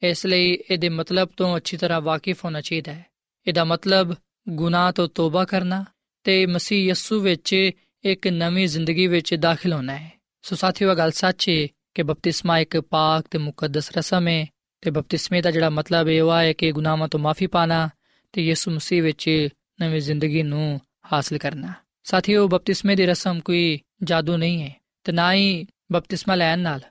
ਇਸ 0.03 0.25
ਲਈ 0.25 0.57
ਇਹਦੇ 0.71 0.89
ਮਤਲਬ 0.89 1.29
ਤੋਂ 1.37 1.57
ਅੱਛੀ 1.57 1.77
ਤਰ੍ਹਾਂ 1.77 2.01
ਵਾਕਿਫ 2.01 2.45
ਹੋਣਾ 2.45 2.61
ਚਾਹੀਦਾ 2.61 2.93
ਹੈ 2.93 3.11
ਇਹਦਾ 3.47 3.63
ਮਤਲਬ 3.63 4.15
ਗੁਨਾਹ 4.49 4.91
ਤੋਂ 4.91 5.08
ਤੋਬਾ 5.08 5.45
ਕਰਨਾ 5.45 5.86
ਤੇ 6.23 6.45
ਮਸੀਹ 6.45 6.89
ਯਸੂ 6.89 7.19
ਵਿੱਚ 7.19 7.71
ਇੱਕ 8.04 8.27
ਨਵੀਂ 8.27 8.67
ਜ਼ਿੰਦਗੀ 8.67 9.08
ਵਿੱਚ 9.08 9.36
ਦਾਖਲ 9.36 9.73
ਹੋਣਾ 9.73 9.97
ਹੈ। 9.97 10.12
ਸੋ 10.41 10.56
ਸਾਥੀਓ 10.56 10.95
ਗੱਲ 10.95 11.12
ਸੱਚ 11.12 11.49
ਹੈ 11.49 11.67
ਕਿ 11.95 12.04
ਬਪਤਿਸਮਾ 12.04 12.60
ਇੱਕ 12.60 12.77
ਪਾਕ 12.77 13.25
ਤੇ 13.32 13.38
ਮੁਕੱਦਸ 13.38 13.97
ਰਸਮ 13.97 14.27
ਹੈ 14.27 14.45
ਤੇ 14.82 14.91
ਬਪਤਿਸਮੇ 14.91 15.41
ਦਾ 15.41 15.51
ਜਿਹੜਾ 15.51 15.69
ਮਤਲਬ 15.69 16.10
ਇਹ 16.10 16.32
ਹੈ 16.32 16.54
ਕਿ 16.54 16.71
ਗੁਨਾਹਾਂ 16.71 17.08
ਤੋਂ 17.08 17.19
ਮਾਫੀ 17.19 17.47
ਪਾਣਾ 17.47 17.89
ਤੇ 18.34 18.45
ਯਿਸੂ 18.45 18.71
ਮਸੀਹ 18.71 19.04
ਵਿੱਚ 19.04 19.47
ਨਵੀਂ 19.82 20.01
ਜ਼ਿੰਦਗੀ 20.01 20.43
ਨੂੰ 20.43 20.82
ਹਾਸਲ 21.13 21.38
ਕਰਨਾ। 21.38 21.73
ਸਾਥੀਓ, 22.04 22.47
ਬਪਤਿਸਮੇ 22.47 22.95
ਦੀ 22.95 23.06
ਰਸਮ 23.06 23.39
ਕੋਈ 23.39 23.80
ਜਾਦੂ 24.04 24.38
ਨਹੀਂ 24.38 24.63
ਹੈ 24.63 24.75
ਤੇ 25.04 25.12
ਨਾ 25.12 25.34
ਹੀ 25.34 25.67
ਬਪਤਿਸਮਾ 25.91 26.36
ਲੈਣ 26.36 26.60
ਨਾਲ 26.60 26.82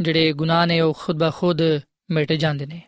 ਜਿਹੜੇ 0.00 0.32
ਗੁਨਾਹ 0.32 0.66
ਨੇ 0.66 0.80
ਉਹ 0.80 0.94
ਖੁਦ 0.98 1.18
ਬਖੁਦ 1.18 1.62
ਖੁਦ 1.62 1.80
ਮਿਟ 2.10 2.32
ਜਾਂਦੇ 2.32 2.66
ਨੇ। 2.66 2.82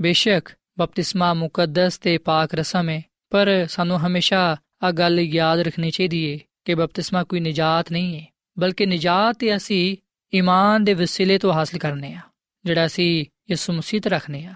ਬੇਸ਼ੱਕ 0.00 0.48
ਬਪਤਿਸਮਾ 0.78 1.34
ਮੁਕੱਦਸ 1.34 1.98
ਤੇ 1.98 2.18
ਪਾਕ 2.18 2.54
ਰਸਮ 2.54 2.88
ਹੈ 2.88 3.02
ਪਰ 3.30 3.66
ਸਾਨੂੰ 3.68 4.06
ਹਮੇਸ਼ਾ 4.06 4.56
ਆ 4.82 4.90
ਗੱਲ 4.90 5.20
ਯਾਦ 5.20 5.60
ਰੱਖਣੀ 5.60 5.90
ਚਾਹੀਦੀ 5.90 6.32
ਹੈ 6.32 6.38
ਕਿ 6.64 6.74
ਬਪਤਿਸਮਾ 6.74 7.24
ਕੋਈ 7.24 7.40
ਨਜਾਤ 7.40 7.92
ਨਹੀਂ 7.92 8.20
ਹੈ 8.20 8.26
ਬਲਕਿ 8.58 8.86
ਨਜਾਤ 8.86 9.38
ਅਸੀਂ 9.56 9.96
ਈਮਾਨ 10.34 10.84
ਦੇ 10.84 10.94
ਵਸੀਲੇ 10.94 11.38
ਤੋਂ 11.38 11.52
ਹਾਸਲ 11.52 11.78
ਕਰਨੇ 11.78 12.14
ਆ, 12.14 12.20
ਜਿਹੜਾ 12.64 12.86
ਅਸੀਂ 12.86 13.24
ਯਿਸੂ 13.50 13.72
ਮਸੀਹ 13.72 14.00
ਤੇ 14.00 14.10
ਰੱਖਨੇ 14.10 14.44
ਆ। 14.44 14.54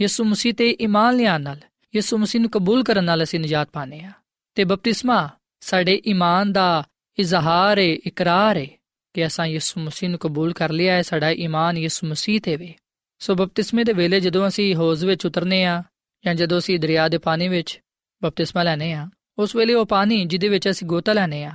ਯਿਸੂ 0.00 0.24
ਮਸੀਹ 0.24 0.54
ਤੇ 0.54 0.76
ਈਮਾਨ 0.80 1.16
ਲਿਆਣ 1.16 1.40
ਨਾਲ, 1.40 1.60
ਯਿਸੂ 1.96 2.18
ਮਸੀਹ 2.18 2.40
ਨੂੰ 2.40 2.50
ਕਬੂਲ 2.50 2.84
ਕਰਨ 2.84 3.04
ਨਾਲ 3.04 3.22
ਅਸੀਂ 3.22 3.40
ਨਜਾਤ 3.40 3.68
ਪਾਣੇ 3.72 4.00
ਆ। 4.00 4.12
ਤੇ 4.54 4.64
ਬਪਤਿਸਮਾ 4.64 5.28
ਸਾਡੇ 5.60 6.02
ਈਮਾਨ 6.06 6.52
ਦਾ 6.52 6.84
ਇਜ਼ਹਾਰ 7.18 7.78
ਹੈ 7.78 7.84
ਇਕਰਾਰ 7.84 8.56
ਹੈ 8.56 8.66
ਕਿ 9.14 9.26
ਅਸਾਂ 9.26 9.46
ਯਿਸੂ 9.46 9.80
ਮਸੀਹ 9.80 10.10
ਨੂੰ 10.10 10.18
ਕਬੂਲ 10.18 10.52
ਕਰ 10.52 10.70
ਲਿਆ 10.70 10.94
ਹੈ 10.94 11.02
ਸਾਡਾ 11.02 11.30
ਈਮਾਨ 11.30 11.78
ਯਿਸੂ 11.78 12.06
ਮਸੀਹ 12.06 12.40
ਤੇ 12.40 12.56
ਵੇ। 12.56 12.74
ਸੋ 13.19 13.35
ਬਪਤਿਸਮੇ 13.35 13.83
ਦੇ 13.83 13.93
ਵੇਲੇ 13.93 14.19
ਜਦੋਂ 14.19 14.47
ਅਸੀਂ 14.47 14.75
ਹੌਜ਼ 14.75 15.05
ਵਿੱਚ 15.05 15.25
ਉਤਰਨੇ 15.25 15.63
ਆ 15.65 15.83
ਜਾਂ 16.23 16.35
ਜਦੋਂ 16.35 16.57
ਅਸੀਂ 16.57 16.79
ਦਰਿਆ 16.79 17.07
ਦੇ 17.07 17.17
ਪਾਣੀ 17.17 17.47
ਵਿੱਚ 17.47 17.79
ਬਪਤਿਸਮਾ 18.21 18.63
ਲੈਨੇ 18.63 18.93
ਆ 18.93 19.07
ਉਸ 19.37 19.55
ਵੇਲੇ 19.55 19.73
ਉਹ 19.73 19.85
ਪਾਣੀ 19.85 20.25
ਜਿਹਦੇ 20.25 20.49
ਵਿੱਚ 20.49 20.69
ਅਸੀਂ 20.69 20.87
ਗੋਤਾ 20.87 21.13
ਲੈਨੇ 21.13 21.43
ਆ 21.43 21.53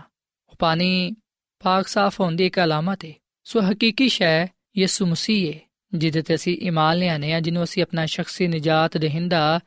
ਉਹ 0.49 0.57
ਪਾਣੀ 0.59 1.15
ਪਾਕ 1.63 1.89
ਸਾਫ਼ 1.89 2.21
ਹੋਣ 2.21 2.37
ਦੀ 2.37 2.47
ਇੱਕ 2.47 2.59
ਅਲਾਮਤ 2.61 3.05
ਹੈ 3.05 3.13
ਸੋ 3.45 3.61
ਹਕੀਕੀ 3.61 4.09
ਸ਼ੈ 4.09 4.47
ਯਿਸੂ 4.77 5.07
ਮਸੀਹ 5.07 5.53
ਹੈ 5.53 5.61
ਜਿਹਦੇ 5.93 6.23
ਤੇ 6.23 6.35
ਅਸੀਂ 6.35 6.57
ਈਮਾਨ 6.61 6.97
ਲਿਆਨੇ 6.97 7.33
ਆ 7.33 7.41
ਜਿਹਨੂੰ 7.41 7.65
ਅਸੀਂ 7.65 7.83
ਆਪਣਾ 7.83 8.07
ਸ਼ਖਸੀ 8.07 8.47
ਨਜਾਤ 8.49 8.97
ਦੇਹਿੰਦਾ 8.97 9.61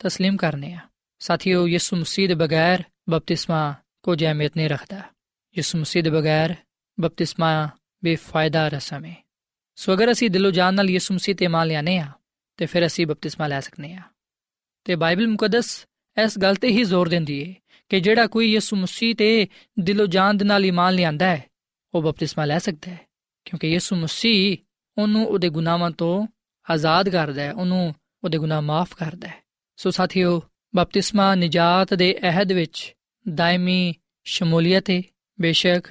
تسلیم 0.00 0.36
ਕਰਨੇ 0.36 0.72
ਆ 0.74 0.80
ਸਾਥੀਓ 1.20 1.66
ਯਿਸੂ 1.66 1.96
ਮਸੀਹ 1.96 2.28
ਦੇ 2.28 2.34
ਬਗੈਰ 2.34 2.82
ਬਪਤਿਸਮਾ 3.10 3.74
ਕੋਈ 4.02 4.16
ਅਹਿਮੀਅਤ 4.26 4.56
ਨਹੀਂ 4.56 4.68
ਰੱਖਦਾ 4.68 5.02
ਯਿਸੂ 5.56 5.78
ਮਸੀਹ 5.78 6.02
ਦੇ 6.02 6.10
ਬਗੈਰ 6.10 6.54
ਬਪਤਿਸਮਾ 7.00 7.68
ਬੇਫਾਇਦਾ 8.04 8.68
ਰਸਮ 8.68 9.04
ਹੈ 9.04 9.16
ਸੋ 9.75 9.93
ਅਗਰ 9.93 10.11
ਅਸੀਂ 10.11 10.29
ਦਿਲੋਂ 10.29 10.51
ਜਾਨ 10.51 10.73
ਨਾਲ 10.73 10.89
ਯਿਸੂ 10.89 11.13
ਮਸੀਹ 11.13 11.35
ਤੇ 11.35 11.45
ਈਮਾਨ 11.45 11.67
ਲਿਆਨੇ 11.67 11.97
ਆ, 11.97 12.11
ਤੇ 12.57 12.65
ਫਿਰ 12.65 12.85
ਅਸੀਂ 12.85 13.07
ਬਪਤਿਸਮਾ 13.07 13.47
ਲੈ 13.47 13.59
ਸਕਨੇ 13.59 13.93
ਆ। 13.93 14.01
ਤੇ 14.83 14.95
ਬਾਈਬਲ 14.95 15.27
ਮੁਕੱਦਸ 15.27 15.85
ਇਸ 16.25 16.39
ਗੱਲ 16.39 16.55
ਤੇ 16.55 16.67
ਹੀ 16.67 16.83
ਜ਼ੋਰ 16.83 17.09
ਦਿੰਦੀ 17.09 17.49
ਹੈ 17.49 17.55
ਕਿ 17.89 17.99
ਜਿਹੜਾ 17.99 18.27
ਕੋਈ 18.27 18.51
ਯਿਸੂ 18.51 18.75
ਮਸੀਹ 18.75 19.15
ਤੇ 19.15 19.47
ਦਿਲੋਂ 19.79 20.07
ਜਾਨ 20.07 20.37
ਦੇ 20.37 20.45
ਨਾਲ 20.45 20.65
ਈਮਾਨ 20.65 20.93
ਲਿਆਂਦਾ 20.93 21.25
ਹੈ, 21.25 21.43
ਉਹ 21.93 22.01
ਬਪਤਿਸਮਾ 22.01 22.45
ਲੈ 22.45 22.59
ਸਕਦਾ 22.59 22.91
ਹੈ, 22.91 22.99
ਕਿਉਂਕਿ 23.45 23.67
ਯਿਸੂ 23.67 23.95
ਮਸੀਹ 23.95 24.57
ਉਹਨੂੰ 24.97 25.25
ਉਹਦੇ 25.27 25.49
ਗੁਨਾਹਾਂ 25.49 25.91
ਤੋਂ 25.91 26.27
ਆਜ਼ਾਦ 26.69 27.09
ਕਰਦਾ 27.09 27.41
ਹੈ, 27.41 27.53
ਉਹਨੂੰ 27.53 27.95
ਉਹਦੇ 28.23 28.37
ਗੁਨਾਹ 28.37 28.61
ਮਾਫ 28.61 28.95
ਕਰਦਾ 28.95 29.27
ਹੈ। 29.27 29.43
ਸੋ 29.75 29.91
ਸਾਥੀਓ, 29.91 30.41
ਬਪਤਿਸਮਾ 30.75 31.35
ਨਜਾਤ 31.35 31.93
ਦੇ 31.93 32.17
ਅਹਿਦ 32.23 32.51
ਵਿੱਚ 32.51 32.95
ਦਾਇਮੀ 33.33 33.93
ਸ਼ਮੂਲੀਅਤ 34.23 34.89
ਹੈ 34.89 35.01
ਬੇਸ਼ੱਕ 35.41 35.87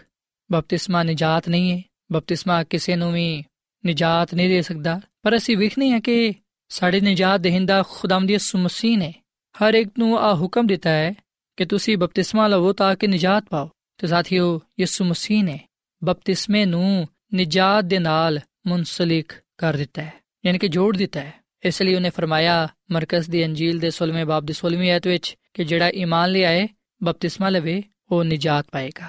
ਬਪਤਿਸਮਾ 0.53 1.03
ਨਜਾਤ 1.03 1.49
ਨਹੀਂ 1.49 1.73
ਹੈ 1.73 1.83
ਬਪਤਿਸਮਾ 2.13 2.65
ਕਿਸੇ 2.65 2.97
ਨੂੰ 2.97 3.13
ਵੀ 3.13 3.45
ਨਜਾਤ 3.87 4.35
ਨਹੀਂ 4.35 4.49
ਦੇ 4.49 4.63
ਸਕਦਾ। 4.63 5.01
ਪਰ 5.23 5.37
ਅਸੀਂ 5.37 5.57
ਵੇਖਨੇ 5.57 5.91
ਹਾਂ 5.91 6.01
ਕਿ 6.01 6.33
ਸਾਡੇ 6.69 7.01
ਨਜਾਤ 7.01 7.41
ਦੇਹਿੰਦਾ 7.41 7.85
ਖੁਦਾਮ 7.89 8.27
ਦੀ 8.27 8.39
ਮਸੀਹ 8.57 8.99
ਨੇ 8.99 9.15
ਹਰ 9.63 9.75
ਇੱਕ 9.75 9.91
ਨੂੰ 9.99 10.19
ਆ 10.19 10.35
ਹੁਕਮ 10.35 10.67
ਦਿੱਤਾ 10.67 10.91
ਹੈ 10.91 11.15
ਕਿ 11.57 11.65
ਤੁਸੀਂ 11.65 11.99
ਬਪਤਿਸਮਾ 11.99 12.49
ਲਵੋ 12.49 12.73
ਤਾਂ 12.73 12.97
ਕਿ 12.97 13.07
ਨਜਾਤ 13.07 13.45
ਪਾਓ। 13.51 13.71
ਤੇ 13.99 14.07
ਸਾਥੀਓ, 14.07 14.61
ਯਿਸੂ 14.81 15.05
ਮਸੀਹ 15.05 15.45
ਨੇ 15.45 15.61
ਬਪਤਿਸਮੇ 16.05 16.65
ਨੂੰ 16.65 17.09
ਨਜਾਤ 17.35 17.85
ਦੇ 17.85 17.99
ਨਾਲ 17.99 18.41
ਮੁਨਸਲਿਕ 18.67 19.33
ਕਰ 19.59 19.75
ਦਿੱਤਾ 19.75 20.03
ਹੈ, 20.03 20.13
ਯਾਨੀ 20.47 20.59
ਕਿ 20.59 20.69
ਜੋੜ 20.69 20.97
ਦਿੱਤਾ 20.97 21.21
ਹੈ। 21.21 21.35
ਇਸ 21.65 21.83
ਲਈ 21.83 21.95
ਉਹਨੇ 21.95 22.11
ਫਰਮਾਇਆ 22.11 22.69
ਮਰਕਸ 22.91 23.27
ਦੀ 23.27 23.45
ਅੰਜੀਲ 23.45 23.79
ਦੇ 23.79 23.91
16ਵੇਂ 23.91 24.27
ਬਾਬ 24.27 24.47
ਦੀ 24.47 24.53
16ਵੀਂ 24.53 24.91
ਆਇਤ 24.91 25.07
ਵਿੱਚ 25.07 25.37
ਕਿ 25.55 25.65
ਜਿਹੜਾ 25.65 25.89
ਈਮਾਨ 25.89 26.31
ਲਿਆਏ 26.31 26.69
ਬਪਤਿਸਮਾ 27.03 27.49
ਲਵੇ, 27.49 27.83
ਉਹ 28.11 28.25
ਨਜਾਤ 28.25 28.67
ਪਾਏਗਾ। 28.73 29.07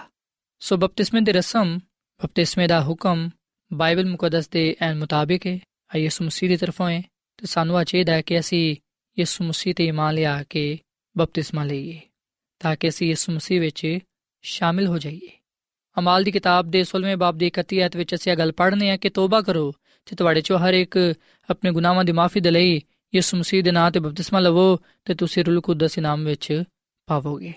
ਸੋ 0.59 0.77
ਬਪਤਿਸਮੇ 0.77 1.21
ਦੀ 1.21 1.31
ਰਸਮ, 1.31 1.79
ਬਪਤਿਸਮੇ 2.23 2.67
ਦਾ 2.67 2.83
ਹੁਕਮ 2.83 3.29
ਬਾਈਬਲ 3.73 4.09
ਮੁਕੱਦਸ 4.09 4.49
ਦੇ 4.49 4.75
ਐਨ 4.81 4.99
ਮੁਤਾਬਿਕ 4.99 5.47
ਹੈ 5.47 5.59
ਯਿਸੂ 5.95 6.25
ਮਸੀਹ 6.25 6.49
ਦੀ 6.49 6.57
ਤਰਫੋਂ 6.57 6.89
ਹੈ 6.89 7.01
ਤੇ 7.37 7.47
ਸਾਨੂੰ 7.47 7.77
ਆ 7.77 7.83
ਚਾਹੀਦਾ 7.83 8.13
ਹੈ 8.13 8.21
ਕਿ 8.21 8.39
ਅਸੀਂ 8.39 8.75
ਯਿਸੂ 9.19 9.43
ਮਸੀਹ 9.43 9.73
ਤੇ 9.75 9.85
ਈਮਾਨ 9.85 10.13
ਲਿਆ 10.13 10.43
ਕੇ 10.43 10.79
ਬਪਤਿਸਮਾ 11.17 11.63
ਲਈਏ, 11.63 11.99
ਤਾਂ 12.59 12.75
ਕਿ 12.75 12.89
ਅਸੀਂ 12.89 13.07
ਯਿਸੂ 13.07 13.33
ਮਸੀਹ 13.33 13.61
ਵਿੱਚ 13.61 13.99
ਸ਼ਾਮਿਲ 14.41 14.87
ਹੋ 14.87 14.97
ਜਾਈਏ। 14.97 15.29
ਅਮਾਲ 15.99 16.23
ਦੀ 16.23 16.31
ਕਿਤਾਬ 16.31 16.71
ਦੇ 16.71 16.83
16ਵੇਂ 16.83 17.17
ਬਾਬ 17.17 17.37
ਦੀ 17.37 17.47
31 17.47 17.79
ਆਇਤ 17.79 17.95
ਵਿੱਚ 17.95 18.15
ਅਸੀਂ 18.15 18.31
ਇਹ 18.31 18.37
ਗੱਲ 18.37 18.51
ਪੜ੍ਹਨੇ 18.51 18.91
ਆ 18.91 18.97
ਕਿ 18.97 19.09
ਤੋਬਾ 19.09 19.41
ਕਰੋ 19.41 19.73
ਤੇ 20.05 20.15
ਤੁਹਾਡੇ 20.15 20.41
ਚੋਂ 20.41 20.59
ਹਰ 20.59 20.73
ਇੱਕ 20.73 21.13
ਆਪਣੇ 21.49 21.71
ਗੁਨਾਹਾਂ 21.71 22.03
ਦੀ 22.03 22.11
ਮਾਫੀ 22.11 22.39
ਦੇ 22.39 22.51
ਲਈ 22.51 22.81
ਯਿਸੂ 23.15 23.37
ਮਸੀਹ 23.37 23.63
ਦੇ 23.63 23.71
ਨਾਮ 23.71 23.91
ਤੇ 23.91 23.99
ਬਪਤਿਸਮਾ 23.99 24.39
ਲਵੋ, 24.39 24.79
ਤੇ 25.05 25.13
ਤੁਸੀਂ 25.13 25.45
ਰੂਲ 25.45 25.61
ਕੁਦਸ 25.61 25.99
ਨਾਮ 25.99 26.25
ਵਿੱਚ 26.25 26.63
ਪਾਵੋਗੇ। 27.05 27.53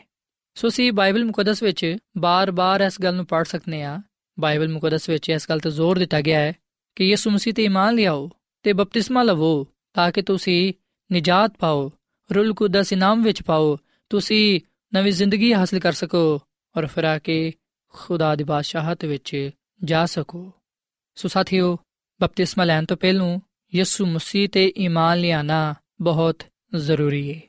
ਸੋ 0.54 0.68
ਸੀ 0.68 0.90
ਬਾਈਬਲ 0.90 1.24
ਮੁਕੱਦਸ 1.24 1.62
ਵਿੱਚ 1.62 1.96
ਬਾਰ-ਬਾਰ 2.18 2.80
ਇਸ 2.80 3.00
ਗੱਲ 3.00 3.14
ਨੂੰ 3.14 3.26
ਪੜ੍ਹ 3.26 3.44
ਸਕਨੇ 3.44 3.82
ਆ 3.82 4.02
ਬਾਈਬਲ 4.40 4.68
ਮੁਕੱਦਸ 4.68 5.08
ਵਿੱਚ 5.08 5.28
ਇਸ 5.28 5.46
ਗੱਲ 5.48 5.60
ਤੇ 5.60 5.70
ਜ਼ੋਰ 5.70 5.98
ਦਿੱਤਾ 5.98 6.20
ਗਿਆ 6.20 6.40
ਹੈ 6.40 6.52
ਕਿ 6.96 7.04
ਯਿਸੂ 7.04 7.30
ਮਸੀਹ 7.30 7.54
ਤੇ 7.54 7.64
ਇਮਾਨ 7.64 7.94
ਲਿਆਓ 7.94 8.30
ਤੇ 8.62 8.72
ਬਪਤਿਸਮਾ 8.72 9.22
ਲਵੋ, 9.22 9.66
ਤਾਂ 9.94 10.12
ਕਿ 10.12 10.22
ਤੁਸੀਂ 10.22 10.72
ਨਜਾਤ 11.12 11.56
ਪਾਓ, 11.58 11.92
ਰੂਲ 12.34 12.54
ਕੁਦਸ 12.54 12.92
ਨਾਮ 12.92 13.22
ਵਿੱਚ 13.22 13.42
ਪਾਓ, 13.42 13.78
ਤੁਸੀਂ 14.10 14.60
ਨਵੀਂ 14.94 15.12
ਜ਼ਿੰਦਗੀ 15.12 15.54
ਹਾਸਲ 15.54 15.78
ਕਰ 15.78 15.92
ਸਕੋ 15.92 16.40
ਔਰ 16.76 16.86
ਫਿਰ 16.86 17.04
ਆ 17.04 17.18
ਕੇ 17.18 17.52
ਖੁਦਾ 17.88 18.34
ਦੀ 18.36 18.44
ਬਾਦਸ਼ਾਹਤ 18.44 19.04
ਵਿੱਚ 19.04 19.50
ਜਾ 19.84 20.06
ਸਕੋ। 20.06 20.52
ਸੋ 21.14 21.28
ਸਾਥੀਓ, 21.28 21.78
ਬਪਤਿਸਮਾ 22.20 22.64
ਲੈਣ 22.64 22.84
ਤੋਂ 22.84 22.96
ਪਹਿਲੂ 22.96 23.40
ਯਿਸੂ 23.74 24.06
ਮਸੀਹ 24.06 24.48
ਤੇ 24.48 24.72
ਈਮਾਨ 24.78 25.18
ਲਿਆਣਾ 25.18 25.74
ਬਹੁਤ 26.00 26.42
ਜ਼ਰੂਰੀ 26.74 27.34
ਹੈ 27.34 27.40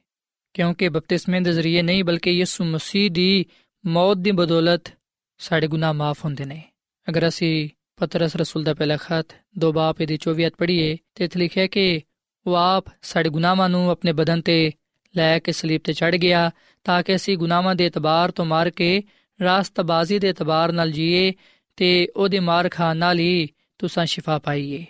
ਕਿਉਂਕਿ 0.54 0.90
ਬਪਤਿਸਮੇ 0.90 1.40
ਦੇ 1.40 1.54
ਜ਼ਰੀਏ 1.54 1.82
ਨਹੀਂ, 1.82 2.04
ਬਲਕਿ 2.04 2.32
ਯਿਸੂ 2.32 2.64
ਮਸੀਹ 2.64 3.12
ਦੀ 3.12 3.46
ਮੌਤ 3.86 4.18
ਦੀ 4.18 4.32
ਬਦੌਲਤ 4.32 4.94
ਸਾਡੇ 5.38 5.68
ਗੁਨਾਹ 5.68 5.94
ਮਾਫ 5.94 6.26
ਹੁੰਦੇ 6.26 6.46
ਨੇ। 6.46 6.64
ਅਗਰ 7.10 7.28
ਅਸੀਂ 7.28 7.70
ਪਤਰਸ 7.98 8.36
ਰਸੂਲ 8.36 8.64
ਦਾ 8.64 8.74
ਪਹਿਲਾ 8.74 8.98
ਖਤ 8.98 9.26
ਦੋ 9.58 9.74
ਬਾਪ 9.74 10.04
ਦੀ 10.04 10.18
24 10.30 10.50
ਪੜ੍ਹੀਏ, 10.58 10.98
ਤੇ 11.16 11.26
ਇਥੇ 11.26 11.40
ਲਿਖਿਆ 11.40 11.68
ਕਿ 11.68 12.02
ਉਹ 12.48 12.56
ਆਪ 12.56 12.86
ਸਾਡੇ 13.02 13.30
ਗੁਨਾਹਾਂ 13.30 13.70
ਨੂੰ 13.70 13.90
ਆਪਣੇ 13.90 14.12
ਬਦਨ 14.12 14.42
ਤੇ 14.42 14.72
ਲੈ 15.16 15.40
ਕੇ 15.40 15.52
ਸਲੀਬ 15.52 15.82
ਤੇ 15.84 15.94
ਚੜ 15.94 16.16
ਗਿਆ, 16.16 16.52
ਤਾਂ 16.84 17.04
ਕਿ 17.04 17.16
ਅਸੀਂ 17.16 17.38
ਗੁਨਾਹਾਂ 17.38 17.76
ਦੇ 17.76 17.86
ਇਤਬਾਰ 17.86 18.32
ਤੋਂ 18.32 18.46
ਮਾਰ 18.46 18.70
ਕੇ 18.70 19.04
ਰਾਸਤਬਾਜ਼ੀ 19.42 20.20
ਦੇ 20.20 20.30
ਇਤਬਾਰ 20.30 20.72
ਨਾਲ 20.72 20.92
ਜੀਏ 20.92 21.34
ਤੇ 21.76 22.08
ਉਹਦੇ 22.16 22.40
ਮਾਰ 22.40 22.70
ਖਾਣ 22.70 22.98
ਨਾਲ 22.98 23.20
ਹੀ 23.20 23.50
ਤੁਸੀਂ 23.78 24.06
ਸ਼ਿਫਾ 24.06 24.40
ਪਾਈਏ। 24.40 24.86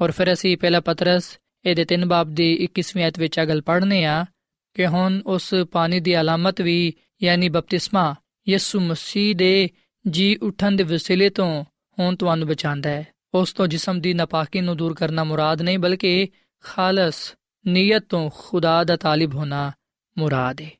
ਔਰ 0.00 0.10
ਫਿਰ 0.10 0.32
ਅਸੀਂ 0.32 0.56
ਪਹਿਲਾ 0.56 0.80
ਪਤਰਸ 0.80 1.38
ਇਹਦੇ 1.64 1.84
ਤਿੰਨ 1.84 2.06
ਬਾਬ 2.06 2.30
ਦੀ 2.30 2.64
21ਵੀਂ 2.64 3.08
ਅਧ 3.08 3.18
ਵਿੱਚ 3.18 3.40
ਅਗਲ 3.40 3.60
ਪੜ੍ਹਨੇ 3.60 4.04
ਆ 4.04 4.24
ਕਿ 4.74 4.86
ਹੁਣ 4.86 5.20
ਉਸ 5.26 5.54
ਪਾਣੀ 5.72 6.00
ਦੀ 6.00 6.20
ਅਲਾਮਤ 6.20 6.60
ਵੀ, 6.60 6.92
ਯਾਨੀ 7.22 7.48
ਬਪਤਿਸਮਾ 7.48 8.14
ਯਿਸੂ 8.48 8.80
ਮਸੀਹ 8.80 9.36
ਦੇ 9.36 9.70
ਜੀ 10.08 10.36
ਉਠਣ 10.36 10.72
ਦੇ 10.72 10.84
ਵਸੀਲੇ 10.84 11.30
ਤੋਂ 11.30 11.64
ਹੁਣ 11.98 12.16
ਤੁਹਾਨੂੰ 12.16 12.48
ਬਚਾਉਂਦਾ 12.48 12.90
ਹੈ। 12.90 13.06
ਉਸ 13.34 13.52
ਤੋਂ 13.52 13.66
ਜਿਸਮ 13.66 14.00
ਦੀ 14.00 14.14
ਨਾਪਾਕੀ 14.14 14.60
ਨੂੰ 14.60 14.76
ਦੂਰ 14.76 14.94
ਕਰਨਾ 14.94 15.24
ਮੁਰਾਦ 15.24 15.62
ਨਹੀਂ, 15.62 15.78
ਬਲਕਿ 15.78 16.28
ਖਾਲਸ 16.60 17.34
ਨੀਅਤ 17.66 18.04
ਤੋਂ 18.08 18.30
ਖੁਦਾ 18.38 18.84
ਦਾ 18.84 18.96
ਤਾਲਿਬ 18.96 19.34
ਹੋਣਾ 19.34 19.72
ਮੁਰਾਦ 20.18 20.60
ਹੈ 20.60 20.70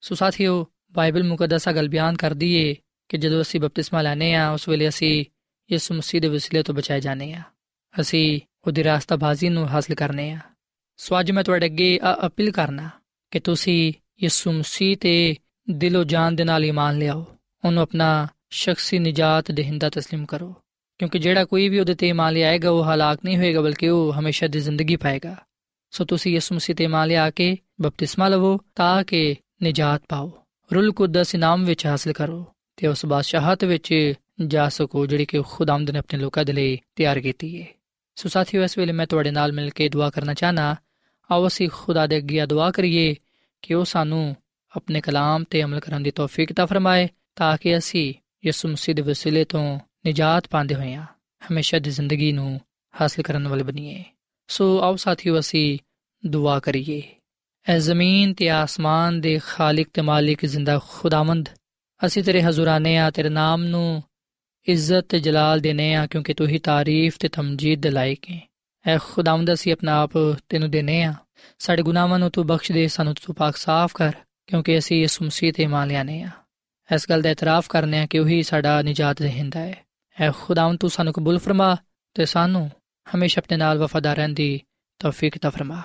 ਸੋ 0.00 0.14
ਸਾਥੀਓ, 0.14 0.66
ਬਾਈਬਲ 0.92 1.22
ਮੁਕੱਦਸਾ 1.22 1.72
ਗਲ 1.72 1.88
ਬਿਆਨ 1.88 2.16
ਕਰਦੀ 2.16 2.54
ਏ 2.54 2.76
ਕਿ 3.08 3.18
ਜਦੋਂ 3.18 3.42
ਅਸੀਂ 3.42 3.60
ਬਪਤਿਸਮਾ 3.60 4.02
ਲੈਨੇ 4.02 4.34
ਆ 4.34 4.50
ਉਸ 4.50 4.68
ਵੇਲੇ 4.68 4.88
ਅਸੀਂ 4.88 5.24
ਯਿਸੂ 5.72 5.94
ਮਸੀਹ 5.94 6.20
ਦੇ 6.20 6.28
ਵਸੀਲੇ 6.28 6.62
ਤੋਂ 6.62 6.74
ਬਚਾਏ 6.74 7.00
ਜਾਣੇ 7.00 7.32
ਆ 7.32 7.42
ਅਸੀਂ 8.00 8.40
ਉਹਦੀ 8.66 8.84
ਰਾਸਤਾਬਾਜ਼ੀ 8.84 9.48
ਨੂੰ 9.48 9.68
ਹਾਸਲ 9.68 9.94
ਕਰਨੇ 9.94 10.30
ਆ 10.30 10.38
ਸੋ 10.96 11.20
ਅੱਜ 11.20 11.30
ਮੈਂ 11.30 11.44
ਤੁਹਾਡੇ 11.44 11.66
ਅੱਗੇ 11.66 12.00
ਅਪੀਲ 12.26 12.50
ਕਰਨਾ 12.50 12.90
ਕਿ 13.30 13.40
ਤੁਸੀਂ 13.40 13.92
ਯਿਸੂ 14.22 14.52
ਮਸੀਹ 14.52 14.96
ਤੇ 14.96 15.36
ਦਿਲੋਂ 15.70 16.04
ਜਾਨ 16.04 16.36
ਦੇ 16.36 16.44
ਨਾਲ 16.44 16.64
ਈਮਾਨ 16.64 16.98
ਲਿਆਓ। 16.98 17.26
ਉਹਨੂੰ 17.64 17.82
ਆਪਣਾ 17.82 18.26
ਸ਼ਖਸੀ 18.49 18.99
ਨਜਾਤ 18.99 19.51
ਦੇਹਿੰਦਾ 19.51 19.87
تسلیم 19.87 20.25
ਕਰੋ 20.25 20.55
ਕਿਉਂਕਿ 20.97 21.19
ਜਿਹੜਾ 21.19 21.45
ਕੋਈ 21.45 21.69
ਵੀ 21.69 21.79
ਉਹਦੇ 21.79 21.93
ਤੇ 21.93 22.07
ਈਮਾਨ 22.07 22.33
ਲਿਆਏਗਾ 22.33 22.69
ਉਹ 22.69 22.83
ਹਲਾਕ 22.83 23.19
ਨਹੀਂ 23.25 23.37
ਹੋਏਗਾ 23.37 23.61
ਬਲਕਿ 23.61 23.89
ਉਹ 23.89 24.13
ਹਮੇਸ਼ਾ 24.13 24.47
ਦੀ 24.47 24.59
ਜ਼ਿੰਦਗੀ 24.59 24.95
ਪਾਏਗਾ 24.95 25.35
ਸੋ 25.91 26.05
ਤੁਸੀਂ 26.05 26.33
ਯਿਸੂ 26.33 26.55
ਮਸੀਹ 26.55 26.75
ਤੇ 26.75 26.83
ਈਮਾਨ 26.83 27.07
ਲਿਆ 27.07 27.29
ਕੇ 27.29 27.57
ਬਪਤਿਸਮਾ 27.81 28.27
ਲਵੋ 28.27 28.59
ਤਾਂ 28.75 29.03
ਕਿ 29.03 29.35
ਨਜਾਤ 29.63 30.01
ਪਾਓ 30.09 30.31
ਰੂਲ 30.75 30.91
ਕੁਦਸ 30.91 31.35
ਇਨਾਮ 31.35 31.65
ਵਿੱਚ 31.65 31.85
ਹਾਸਲ 31.85 32.13
ਕਰੋ 32.13 32.45
ਤੇ 32.77 32.87
ਉਸ 32.87 33.05
ਬਾਦਸ਼ਾਹਤ 33.05 33.63
ਵਿੱਚ 33.63 34.13
ਜਾ 34.47 34.69
ਸਕੋ 34.69 35.05
ਜਿਹੜੀ 35.05 35.25
ਕਿ 35.25 35.41
ਖੁਦਾਵੰਦ 35.41 35.91
ਨੇ 35.91 35.99
ਆਪਣੇ 35.99 36.19
ਲੋਕਾਂ 36.19 36.45
ਦੇ 36.45 36.53
ਲਈ 36.53 36.79
ਤਿਆਰ 36.95 37.19
ਕੀਤੀ 37.19 37.61
ਹੈ 37.61 37.67
ਸੋ 38.15 38.29
ਸਾਥੀਓ 38.29 38.63
ਇਸ 38.63 38.77
ਵੇਲੇ 38.77 38.91
ਮੈਂ 38.91 39.07
ਤੁਹਾਡੇ 39.07 39.31
ਨਾਲ 39.31 39.51
ਮਿਲ 39.51 39.69
ਕੇ 39.69 39.89
ਦੁਆ 39.89 40.09
ਕਰਨਾ 40.09 40.33
ਚਾਹਨਾ 40.33 40.75
ਆਓ 41.31 41.47
ਅਸੀਂ 41.47 41.69
ਖੁਦਾ 41.73 42.07
ਦੇ 42.07 42.17
ਅੱਗੇ 42.17 42.45
ਦੁਆ 42.45 42.71
ਕਰੀਏ 42.71 43.15
ਕਿ 43.61 43.73
ਉਹ 43.73 43.85
ਸਾਨੂੰ 43.85 44.35
ਆਪਣੇ 44.75 45.01
ਕਲਾਮ 45.01 45.43
ਤੇ 45.43 45.63
ਅਮਲ 45.63 45.79
ਕਰਨ 45.79 46.03
ਦੀ 46.03 46.11
ਤੌਫੀਕ 46.11 46.53
ਤਾ 46.53 46.65
ਫਰਮਾਏ 46.65 47.07
ਤਾਂ 47.35 47.57
ਕਿ 47.57 47.77
ਅਸੀਂ 47.77 48.13
ਯਿਸੂ 48.46 48.68
ਮਸੀਹ 48.68 48.94
ਦੇ 48.94 49.02
ਵਸੀਲੇ 49.02 49.44
ਤੋਂ 49.44 49.78
ਨਜਾਤ 50.06 50.48
ਪਾਉਂਦੇ 50.48 50.74
ਹੋਈਆਂ 50.74 51.02
ਹਮੇਸ਼ਾ 51.42 51.78
ਦੀ 51.78 51.90
ਜ਼ਿੰਦਗੀ 51.90 52.32
ਨੂੰ 52.32 52.60
ਹਾਸਲ 53.00 53.22
ਕਰਨ 53.22 53.48
ਵਾਲੇ 53.48 53.62
ਬਣੀਏ। 53.62 54.04
ਸੋ 54.48 54.82
ਆਓ 54.82 54.96
ਸਾਥੀਓ, 54.96 55.38
ਅਸੀਂ 55.38 55.78
ਦੁਆ 56.26 56.58
ਕਰੀਏ। 56.58 57.02
ਐ 57.68 57.78
ਜ਼ਮੀਨ 57.78 58.34
ਤੇ 58.34 58.50
ਆਸਮਾਨ 58.50 59.20
ਦੇ 59.20 59.40
ਖਾਲਕ 59.46 59.86
ਤੇ 59.92 60.02
ਮਾਲਿਕ 60.02 60.46
ਜ਼ਿੰਦਾ 60.46 60.80
ਖੁਦਾਵੰਦ, 60.88 61.48
ਅਸੀਂ 62.06 62.22
ਤੇਰੇ 62.22 62.42
ਹਜ਼ੂਰਾਨੇ 62.42 62.96
ਆ, 62.96 63.10
ਤੇਰੇ 63.10 63.28
ਨਾਮ 63.28 63.64
ਨੂੰ 63.64 64.02
ਇੱਜ਼ਤ 64.64 65.06
ਤੇ 65.08 65.18
ਜਲਾਲ 65.18 65.60
ਦੇਨੇ 65.60 65.94
ਆ, 65.94 66.06
ਕਿਉਂਕਿ 66.06 66.34
ਤੂੰ 66.34 66.46
ਹੀ 66.46 66.58
ਤਾਰੀਫ 66.58 67.16
ਤੇ 67.18 67.28
ਤਮਜੀਦ 67.28 67.82
ਦੇ 67.82 67.90
ਲਾਇਕ 67.90 68.30
ਹੈ 68.30 68.48
ਐ 68.86 68.98
ਖੁਦਾਵੰਦ, 68.98 69.52
ਅਸੀਂ 69.52 69.72
ਆਪਣਾ 69.72 70.02
ਆਪ 70.02 70.10
ਤੈਨੂੰ 70.48 70.70
ਦੇਨੇ 70.70 71.02
ਆ। 71.02 71.14
ਸਾਡੇ 71.58 71.82
ਗੁਨਾਹਾਂ 71.82 72.18
ਨੂੰ 72.18 72.30
ਤੂੰ 72.30 72.46
ਬਖਸ਼ 72.46 72.72
ਦੇ, 72.72 72.88
ਸਾਨੂੰ 72.88 73.14
ਤੂੰ 73.14 73.36
ਪਾਕ 73.36 73.56
ਸਾਫ਼ 73.56 73.96
ਕਰ, 73.96 74.12
ਕਿਉਂਕਿ 74.46 74.78
ਅਸੀਂ 74.78 75.02
ਇਸ 75.02 75.22
ਮਸੀਹ 75.22 75.52
ਤੇ 75.52 75.66
ਮੰਨ 75.66 75.88
ਲਿਆਨੇ 75.88 76.22
ਆ। 76.22 76.30
ਇਸ 76.94 77.06
ਗੱਲ 77.10 77.22
ਦਾ 77.22 77.30
ਇਤਰਾਫ 77.30 77.66
ਕਰਨੇ 77.68 77.98
ਆ 77.98 78.06
ਕਿ 78.06 78.18
ਉਹੀ 78.18 78.42
ਸਾਡਾ 78.42 78.82
ਨਜਾਤ 78.82 79.22
ਦੇਹਿੰਦਾ 79.22 79.60
ਹੈ। 79.60 79.74
ਐ 80.20 80.30
ਖੁਦਾਵੰਦ, 80.30 80.78
ਤੂੰ 80.78 80.90
ਸਾਨੂੰ 80.90 81.12
ਕਬੂਲ 81.12 81.38
ਫਰਮਾ 81.38 81.76
ਤੇ 82.14 82.24
ਸਾਨੂੰ 82.24 82.70
ਹਮੇਸ਼ਾ 83.14 83.40
ਆਪਣੇ 83.40 83.56
ਨਾਲ 83.56 83.78
ਵਫਾਦਾਰ 83.78 84.16
ਰਹਿਣ 84.16 84.28
ਦੀ 84.28 84.60
ਤੌਫੀਕ 84.98 85.38
ਤਾ 85.38 85.50
ਫਰਮਾ। 85.50 85.82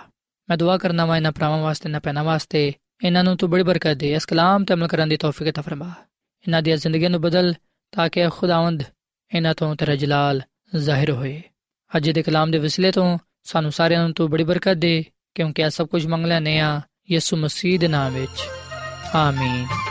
ਮੈਂ 0.50 0.58
ਦੁਆ 0.58 0.78
ਕਰਨਾ 0.78 1.06
ਵਾ 1.06 1.18
ਇਹਨਾਂ 1.18 1.32
ਭਰਾਵਾਂ 1.32 1.58
ਵਾਸਤੇ 1.58 1.90
ਨਾ 1.90 2.00
ਪੈਣਾ 2.00 2.24
ਵਾਸਤੇ, 2.24 2.74
ਇਹਨਾਂ 3.04 3.24
ਨੂੰ 3.24 3.38
ਤੂੰ 3.38 3.50
ਬੜੀ 3.50 3.64
ਬਰਕਤ 3.64 3.94
ਦੇ, 3.94 4.14
ਇਸ 4.14 4.26
ਕਲਾਮ 4.26 4.64
ਤੇ 4.64 4.74
ਅਮਲ 4.74 4.88
ਕਰਨ 4.88 5.10
ਦੀ 5.10 5.18
ਤੌਫੀਕ 5.18 5.52
ਤਾ 5.52 5.62
ਫਰਮਾ। 5.62 5.92
ਇਹਨਾਂ 6.48 6.62
ਦੀ 6.62 6.78
ਜ਼ਿੰਦਗੀ 6.78 7.08
ਨੂੰ 7.08 7.22
ਬਦਲ 7.22 7.54
ਤਾਂ 7.92 8.10
ਕਿ 8.10 8.30
ਖੁਦਾਵੰਦ 8.30 8.84
ਇਹਨਾਂ 9.36 9.54
ਤੋਂ 9.54 9.76
ਤੇਰਾ 9.76 9.96
ਜਲਾਲ 9.96 10.42
ਜ਼ਾਹਿਰ 10.76 11.12
ਹੋਏ। 11.12 11.42
ਅੱਜ 11.98 12.10
ਦੇ 12.10 12.24
ਕਲਾਮ 12.24 12.52
ਦੇ 12.52 12.58
ਵਸਿਲੇ 12.58 12.92
ਤੋਂ 12.92 13.18
ਸਾਨੂੰ 13.44 13.72
ਸਾਰਿਆਂ 13.72 14.04
ਨੂੰ 14.04 14.14
ਤੂੰ 14.14 14.30
ਬੜੀ 14.30 14.44
ਬਰਕਤ 14.44 14.74
ਦੇ, 14.74 15.06
ਕਿਉਂਕਿ 15.36 15.62
ਇਹ 15.62 15.70
ਸਭ 15.70 15.88
ਕੁਝ 15.88 16.08
ਮੰਗ 16.08 16.26
ਲੈਨੇ 16.26 16.60
ਆ 16.60 16.82
ਯਿਸੂ 17.12 17.38
ਮਸੀਹ 17.38 17.80
ਦੇ 17.80 17.88
ਨਾਮ 17.88 18.14
ਵਿੱਚ। 18.14 18.48
ਆਮੀਨ। 19.16 19.90